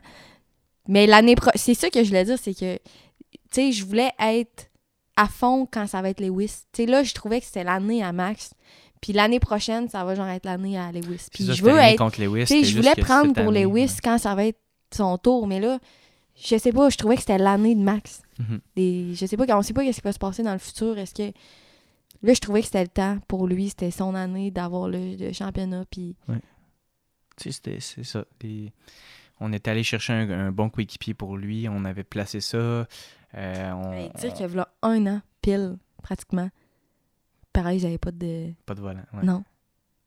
[0.87, 4.11] Mais l'année prochaine, c'est ça que je voulais dire, c'est que, tu sais, je voulais
[4.19, 4.67] être
[5.17, 6.51] à fond quand ça va être Lewis.
[6.73, 8.51] Tu sais, là, je trouvais que c'était l'année à Max.
[9.01, 11.27] Puis l'année prochaine, ça va genre être l'année à Lewis.
[11.31, 12.41] Puis ça, je veux être contre Lewis.
[12.41, 14.59] tu sais, c'était je voulais prendre pour année, Lewis quand ça va être
[14.91, 15.79] son tour, mais là,
[16.35, 18.21] je sais pas, je trouvais que c'était l'année de Max.
[18.39, 18.59] Mhm.
[18.75, 20.97] Des, je sais pas, on sait pas ce qui va se passer dans le futur.
[20.97, 21.31] Est-ce que.
[22.25, 25.31] Là, je trouvais que c'était le temps pour lui, c'était son année d'avoir le, le
[25.33, 25.85] championnat.
[25.89, 26.15] Puis.
[26.27, 26.33] Tu
[27.37, 28.25] sais, c'était- c'est ça.
[29.39, 31.67] On est allé chercher un, un bon coéquipier pour lui.
[31.69, 32.57] On avait placé ça.
[32.57, 32.85] euh,
[33.33, 36.49] on, dire on- qu'il y a un an, pile, pratiquement.
[37.53, 38.51] Pareil, j'avais pas de.
[38.65, 39.03] Pas de volant.
[39.13, 39.23] ouais.
[39.23, 39.43] Non.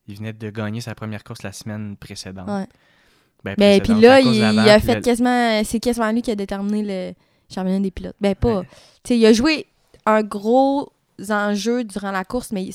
[0.06, 2.48] Il venait de gagner sa première course la semaine précédente.
[2.48, 2.66] Ouais.
[3.44, 5.62] Ben, Ben, puis là, il, a fait le- quasiment.
[5.64, 8.16] C'est quasiment lui qui a déterminé le championnat des pilotes.
[8.20, 8.60] Ben, pas.
[8.60, 8.66] Ouais.
[9.04, 9.66] Tu sais, il a joué
[10.06, 10.90] un gros
[11.30, 12.70] enjeu durant la course, mais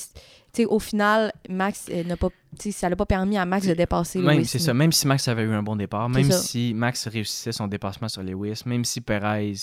[0.68, 2.28] au final, Max euh, n'a pas.
[2.58, 4.46] Ça l'a pas permis à Max de dépasser Même, Lewis.
[4.46, 4.72] c'est ça.
[4.72, 6.38] Même si Max avait eu un bon départ, même ça.
[6.38, 9.54] si Max réussissait son dépassement sur Lewis, même si Perez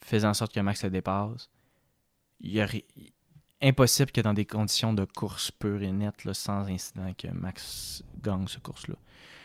[0.00, 1.48] faisait en sorte que Max le dépasse,
[2.40, 2.84] il y aurait
[3.62, 8.02] impossible que dans des conditions de course pure et nette, là, sans incident, que Max
[8.20, 8.96] gagne ce course-là.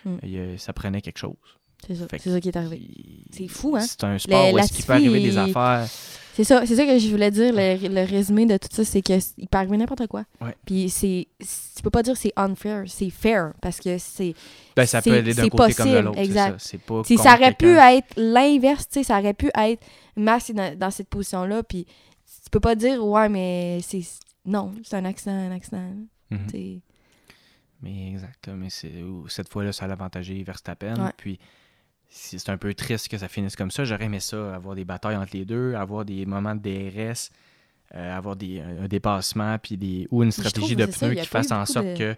[0.05, 0.57] Mm.
[0.57, 1.58] Ça prenait quelque chose.
[1.87, 2.05] C'est ça.
[2.19, 2.81] C'est ça qui est arrivé.
[3.31, 3.81] C'est fou, hein?
[3.81, 5.87] C'est un sport où est-ce qu'il peut arriver des affaires.
[6.35, 7.51] C'est ça, c'est ça que je voulais dire.
[7.53, 10.23] Le, le résumé de tout ça, c'est que c- il peut arriver n'importe quoi.
[10.39, 10.55] Ouais.
[10.65, 11.27] Puis c'est.
[11.39, 13.51] Tu peux pas dire que c'est unfair, c'est fair.
[13.61, 14.33] Parce que c'est.
[14.75, 16.17] Ben, ça peut aller d'un côté comme de possible, l'autre.
[16.17, 16.59] c'est exact.
[16.61, 16.69] ça.
[16.69, 19.83] C'est pas ça contre aurait pu être l'inverse, tu sais, ça aurait pu être
[20.15, 24.01] Max dans, dans cette position-là, puis tu peux pas dire ouais, mais c'est
[24.45, 25.91] non, c'est un accident, un accident.
[26.29, 26.79] Mhm.
[27.81, 28.49] Mais exact.
[28.55, 30.95] Mais cette fois-là, ça a avantagé Verstappen.
[31.05, 31.11] Ouais.
[31.17, 31.39] Puis
[32.09, 33.85] c'est un peu triste que ça finisse comme ça.
[33.85, 37.29] J'aurais aimé ça, avoir des batailles entre les deux, avoir des moments de DRS
[37.95, 41.51] euh, avoir des, un dépassement puis des, ou une stratégie de ça, pneus qui fasse
[41.51, 42.15] en sorte de- que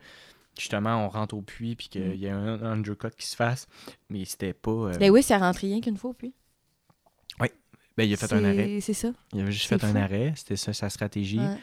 [0.57, 2.15] justement on rentre au puits puis qu'il Mm.
[2.15, 3.67] y a un undercut qui se fasse.
[4.09, 4.71] Mais c'était pas.
[4.71, 6.33] euh, Lewis, il a rentré rien qu'une fois, puis.
[7.97, 8.79] ben, il a fait un arrêt.
[8.81, 9.11] C'est ça.
[9.33, 10.33] Il avait juste fait un arrêt.
[10.35, 11.39] C'était ça sa stratégie.
[11.39, 11.57] Ouais.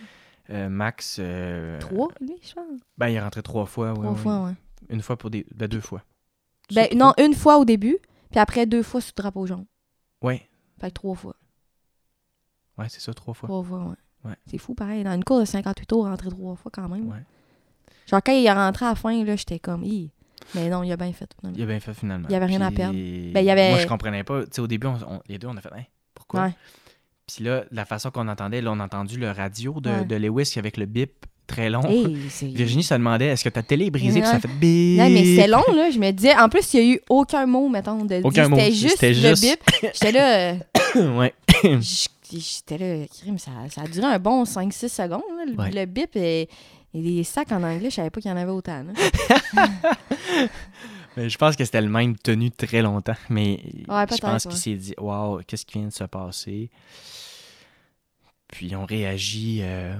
[0.50, 1.16] Euh, Max.
[1.20, 2.80] euh, Trois, lui, je pense.
[2.96, 3.92] Ben, il est rentré trois fois.
[3.94, 4.16] Trois ouais.
[4.16, 4.52] fois, ouais.
[4.90, 5.44] Une fois pour des.
[5.54, 6.02] Ben, deux fois.
[6.74, 7.96] Ben, non, une fois au début,
[8.30, 9.66] puis après deux fois sous drapeau jaune.
[10.22, 10.48] Ouais.
[10.80, 11.36] Fait que trois fois.
[12.76, 13.48] Ouais, c'est ça, trois fois.
[13.48, 14.30] Trois fois, ouais.
[14.30, 14.36] Ouais.
[14.46, 15.04] C'est fou, pareil.
[15.04, 17.08] Dans une course de 58 tours, rentrer trois fois quand même.
[17.08, 17.22] Ouais.
[18.06, 20.10] Genre, quand il est rentré à la fin, là, j'étais comme, Hi.
[20.54, 21.28] Mais non, il a bien fait.
[21.38, 21.56] finalement.
[21.58, 22.28] Il a bien fait finalement.
[22.28, 22.94] Il y avait rien à perdre.
[22.94, 24.44] Ben, il y avait- Moi, je comprenais pas.
[24.44, 26.44] Tu sais, au début, on- on- les deux, on a fait, hein, pourquoi?
[26.44, 26.54] Ouais.
[27.26, 30.04] Puis là, la façon qu'on entendait, là, on a entendu le radio de, Ouais.
[30.06, 31.82] de Lewis avec le bip très long.
[31.82, 32.06] Hey,
[32.54, 34.20] Virginie se demandait, est-ce que ta télé est brisée?
[34.20, 35.00] Puis ça fait bip.
[35.00, 35.90] Ouais, mais c'est long, là.
[35.90, 38.44] Je me disais, en plus, il n'y a eu aucun mot, mettons, de Aucun.
[38.48, 39.60] C'était juste le bip.
[39.94, 40.52] J'étais là,
[40.94, 41.34] euh, ouais.
[42.30, 43.06] j'étais là,
[43.38, 45.22] ça, ça a duré un bon 5-6 secondes.
[45.36, 45.44] là.
[45.46, 45.70] Le, Ouais.
[45.72, 46.48] le bip et, et
[47.02, 48.84] les sacs en anglais, je savais pas qu'il y en avait autant.
[51.16, 53.16] Mais je pense que c'était le même tenu très longtemps.
[53.28, 54.50] Mais Ouais, je pense ouais.
[54.52, 56.70] qu'il s'est dit, waouh, qu'est-ce qui vient de se passer?
[58.48, 59.60] Puis on réagit.
[59.62, 59.94] euh,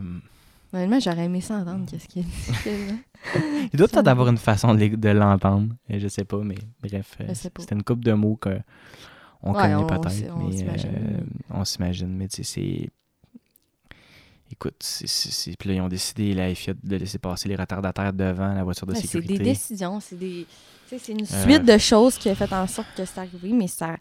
[0.73, 3.69] Honnêtement, j'aurais aimé ça entendre qu'est-ce qu'il a dit.
[3.73, 5.75] Il doit peut-être avoir une façon de l'entendre.
[5.91, 7.17] Euh, Je sais pas, mais bref.
[7.21, 7.33] euh.
[7.35, 8.61] C'était une coupe de mots qu'on
[9.43, 10.09] on Ouais, connaît on peut-être.
[10.09, 10.91] s- on mais s'imagine.
[10.95, 12.09] euh, on s'imagine.
[12.17, 12.91] Mais tu sais, c'est.
[14.51, 15.31] Écoute, c'est- c'est.
[15.31, 18.65] c'est- Puis là, ils ont décidé, la FIA, de laisser passer les retardataires devant la
[18.65, 19.39] voiture de c'est sécurité.
[19.39, 20.47] des décisions, c'est des.
[20.87, 23.69] C'est une Euh, suite de choses qui a fait en sorte que c'est arrivé, mais
[23.69, 23.97] ça.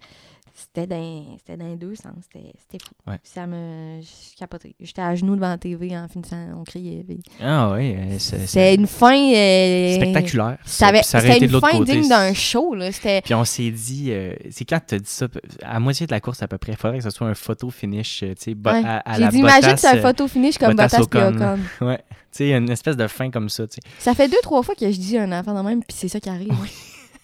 [0.60, 2.14] C'était dans, c'était dans les deux sens.
[2.24, 2.91] C'était c'était fou.
[3.05, 3.20] Ouais.
[3.24, 4.01] Ça me.
[4.01, 4.74] Je capotais.
[4.80, 6.36] J'étais à genoux devant la TV en finissant.
[6.60, 7.03] On criait.
[7.08, 9.14] puis Ah oui, euh, c'est une fin.
[9.16, 10.58] euh, spectaculaire.
[10.66, 11.91] Ça avait- C'était une fin côté.
[11.99, 12.74] digne d'un show.
[12.74, 12.91] là.
[12.91, 13.22] C'était.
[13.22, 15.28] Puis on s'est dit, euh, c'est quand tu as dit ça,
[15.62, 17.70] à moitié de la course à peu près, il faudrait que ce soit un photo
[17.70, 18.82] finish, tu sais, bo- Ouais.
[18.84, 21.60] à, à J'ai la dit, imagine Bottas, c'est un photo finish comme Bottas Bottas Ocon.
[21.86, 23.82] Ouais, tu sais, une espèce de fin comme ça, tu sais.
[23.99, 26.20] Ça fait deux, trois fois que je dis un enfant de même, puis c'est ça
[26.20, 26.51] qui arrive.
[26.51, 26.66] hein.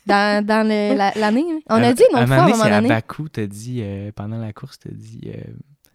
[0.06, 1.46] Dans, dans le- la- l'année.
[1.50, 1.60] hein.
[1.70, 2.90] On a dit une un autre fois moment à un donné, moment c'est à donné.
[2.90, 5.40] Bakou, t'as dit, euh, pendant la course, t'as dit, euh,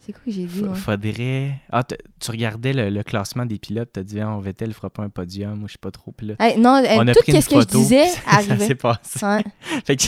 [0.00, 0.62] C'est quoi que j'ai dit?
[0.62, 0.74] ouais?
[0.74, 1.52] faudrait...
[1.70, 5.02] Ah, tu regardais le, le classement des pilotes, t'as dit, ah, on Vettel fera pas
[5.02, 7.32] un podium, ou je sais pas trop, puis là, Hey, non, on a tout pris
[7.32, 9.24] une ce que je photo, disais puis ça s'est passé.
[9.26, 9.44] Ouais.
[9.84, 10.04] Fait que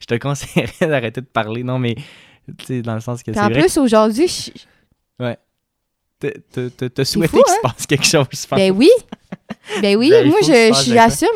[0.00, 1.94] je te conseillerais d'arrêter de parler, non, mais,
[2.56, 4.50] tu sais, dans le sens que c'est en vrai plus, aujourd'hui, je-
[6.20, 6.30] T'as-
[6.90, 7.58] t'as- souhaité qu'il se hein?
[7.62, 8.58] passe quelque chose, je pense.
[8.58, 8.90] ben oui.
[9.80, 11.28] Ben oui, Ben, moi, que je- j'assume.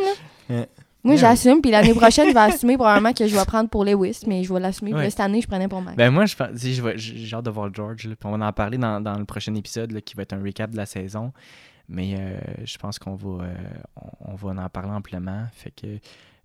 [0.49, 0.57] là.
[0.57, 0.69] Ouais.
[1.05, 1.61] Moi, j'assume.
[1.61, 4.53] Puis l'année prochaine, je vais assumer probablement que je vais prendre pour Lewis, mais je
[4.53, 4.95] vais l'assumer.
[4.95, 5.11] Ouais.
[5.11, 5.97] cette année, je prenais pour Max.
[5.97, 8.47] Ben moi, je sais, je j'ai j'ai hâte de voir George, là, puis on va
[8.47, 10.87] en parler dans, dans le prochain épisode, là, qui va être un recap de la
[10.87, 11.33] saison.
[11.89, 13.55] Mais euh, je pense qu'on va, euh,
[13.97, 15.47] on, on va en parler amplement.
[15.53, 15.99] Fait que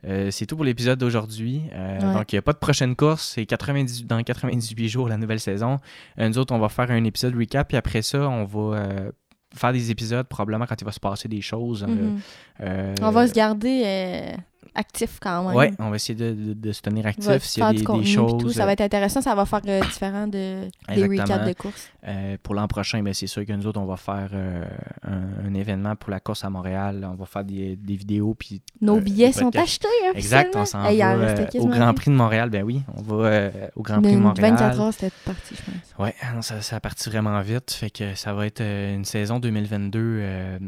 [0.06, 1.64] euh, c'est tout pour l'épisode d'aujourd'hui.
[1.72, 2.00] Ouais.
[2.14, 3.34] Donc, il n'y a pas de prochaine course.
[3.36, 5.80] C'est 90, dans 98 jours la nouvelle saison.
[6.18, 9.12] Nous autres, on va faire un épisode recap, puis après ça, on va
[9.58, 11.84] faire des épisodes, probablement quand il va se passer des choses.
[11.84, 12.20] euh, Mhm.
[12.62, 14.34] euh, On va se garder euh,
[14.78, 15.56] actif quand même.
[15.56, 18.38] Ouais, on va essayer de, de- de se tenir actif s'il y a des, choses.
[18.40, 18.50] tout.
[18.52, 19.22] Ça va être intéressant.
[19.22, 21.90] Ça va faire euh, différent de, des recaps de course.
[22.08, 24.64] Euh, pour l'an prochain, ben, c'est sûr que nous autres, on va faire euh,
[25.04, 27.06] un, un événement pour la course à Montréal.
[27.12, 28.34] On va faire des, des vidéos.
[28.38, 29.88] Puis, Nos euh, billets sont achetés.
[30.08, 31.94] hein, Exact, on s'en Hey, va euh, au Grand.
[31.94, 32.50] Prix de Montréal.
[32.50, 34.52] Ben oui, on va euh, au Grand Prix de Montréal.
[34.52, 36.14] 24 heures, c'était parti, je pense.
[36.36, 37.72] Non, ça, ça a parti vraiment vite.
[37.72, 40.60] Fait que ça va être euh, une saison 2022 euh,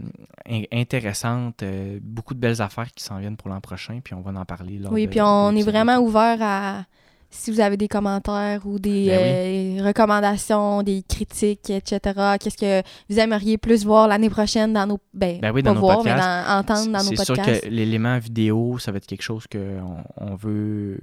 [0.50, 1.62] in- intéressante.
[1.64, 3.99] euh, beaucoup de belles affaires qui s'en viennent pour l'an prochain.
[4.02, 4.78] Puis on va en parler.
[4.80, 6.86] lors Oui, de- puis on est vraiment ouvert à
[7.32, 12.00] si vous avez des commentaires ou des Ben euh, recommandations, des critiques, etc.
[12.40, 15.76] Qu'est-ce que vous aimeriez plus voir l'année prochaine dans nos ben, Ben oui, pas dans
[15.76, 16.48] nos voir, mais podcasts.
[16.48, 17.64] dans- entendre dans nos C'est sûr podcasts.
[17.66, 21.00] que l'élément vidéo, ça va être quelque chose qu'on on veut.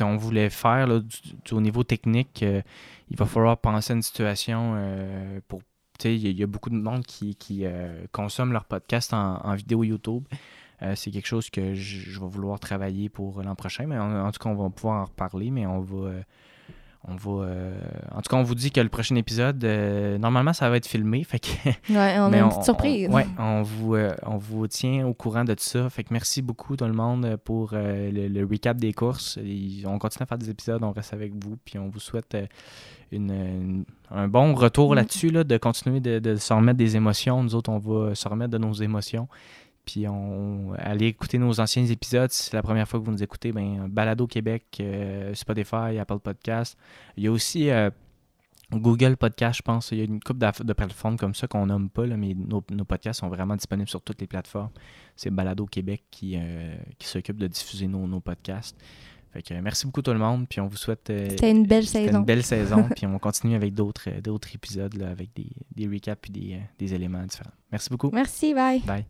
[0.00, 2.42] on voulait faire là, du- du- au niveau technique.
[2.42, 2.60] euh,
[3.10, 5.60] il va falloir penser à une situation euh, pour.
[6.00, 8.52] tu sais, Il y, a- il y a beaucoup de monde qui, qui euh, consomme
[8.52, 10.24] leur podcast en, en vidéo YouTube.
[10.82, 13.86] Euh, c'est quelque chose que je, je vais vouloir travailler pour l'an prochain.
[13.86, 16.08] Mais en, en tout cas, on va pouvoir en reparler, mais on va.
[16.08, 16.22] euh,
[17.06, 17.78] on va euh,
[18.14, 19.62] en tout cas, on vous dit que le prochain épisode,
[20.18, 21.22] normalement, ça va être filmé.
[21.22, 21.48] Fait que
[21.90, 23.08] Ouais, on a une petite surprise.
[23.10, 23.94] on- ouais, on vous,
[24.24, 25.90] on vous tient au courant de tout ça.
[25.90, 29.38] Fait que merci beaucoup tout le monde pour le, le recap des courses.
[29.44, 32.38] Et on continue à faire des épisodes, on reste avec vous, puis on vous souhaite
[33.12, 34.94] une, une- un bon retour Mm.
[34.94, 37.42] là-dessus, là, de continuer de, de se remettre des émotions.
[37.42, 39.28] Nous autres, on va se remettre de nos émotions.
[39.84, 42.30] Puis on allez écouter nos anciens épisodes.
[42.30, 46.18] Si c'est la première fois que vous nous écoutez, ben Balado Québec, euh, Spotify, Apple
[46.18, 46.78] Podcast.
[47.16, 47.90] Il y a aussi euh,
[48.72, 49.90] Google Podcast, je pense.
[49.92, 52.64] Il y a une couple de plateformes comme ça qu'on nomme pas, là, mais nos,
[52.70, 54.70] nos podcasts sont vraiment disponibles sur toutes les plateformes.
[55.16, 58.76] C'est Balado Québec qui, euh, qui s'occupe de diffuser nos, nos podcasts.
[59.32, 62.20] Fait que, merci beaucoup tout le monde, puis on vous souhaite C'était une belle saison.
[62.20, 66.30] une belle saison, puis on continue avec d'autres d'autres épisodes là, avec des, des recaps
[66.30, 67.50] et des, des éléments différents.
[67.72, 68.10] Merci beaucoup.
[68.12, 68.78] Merci, bye.
[68.80, 69.04] Bye.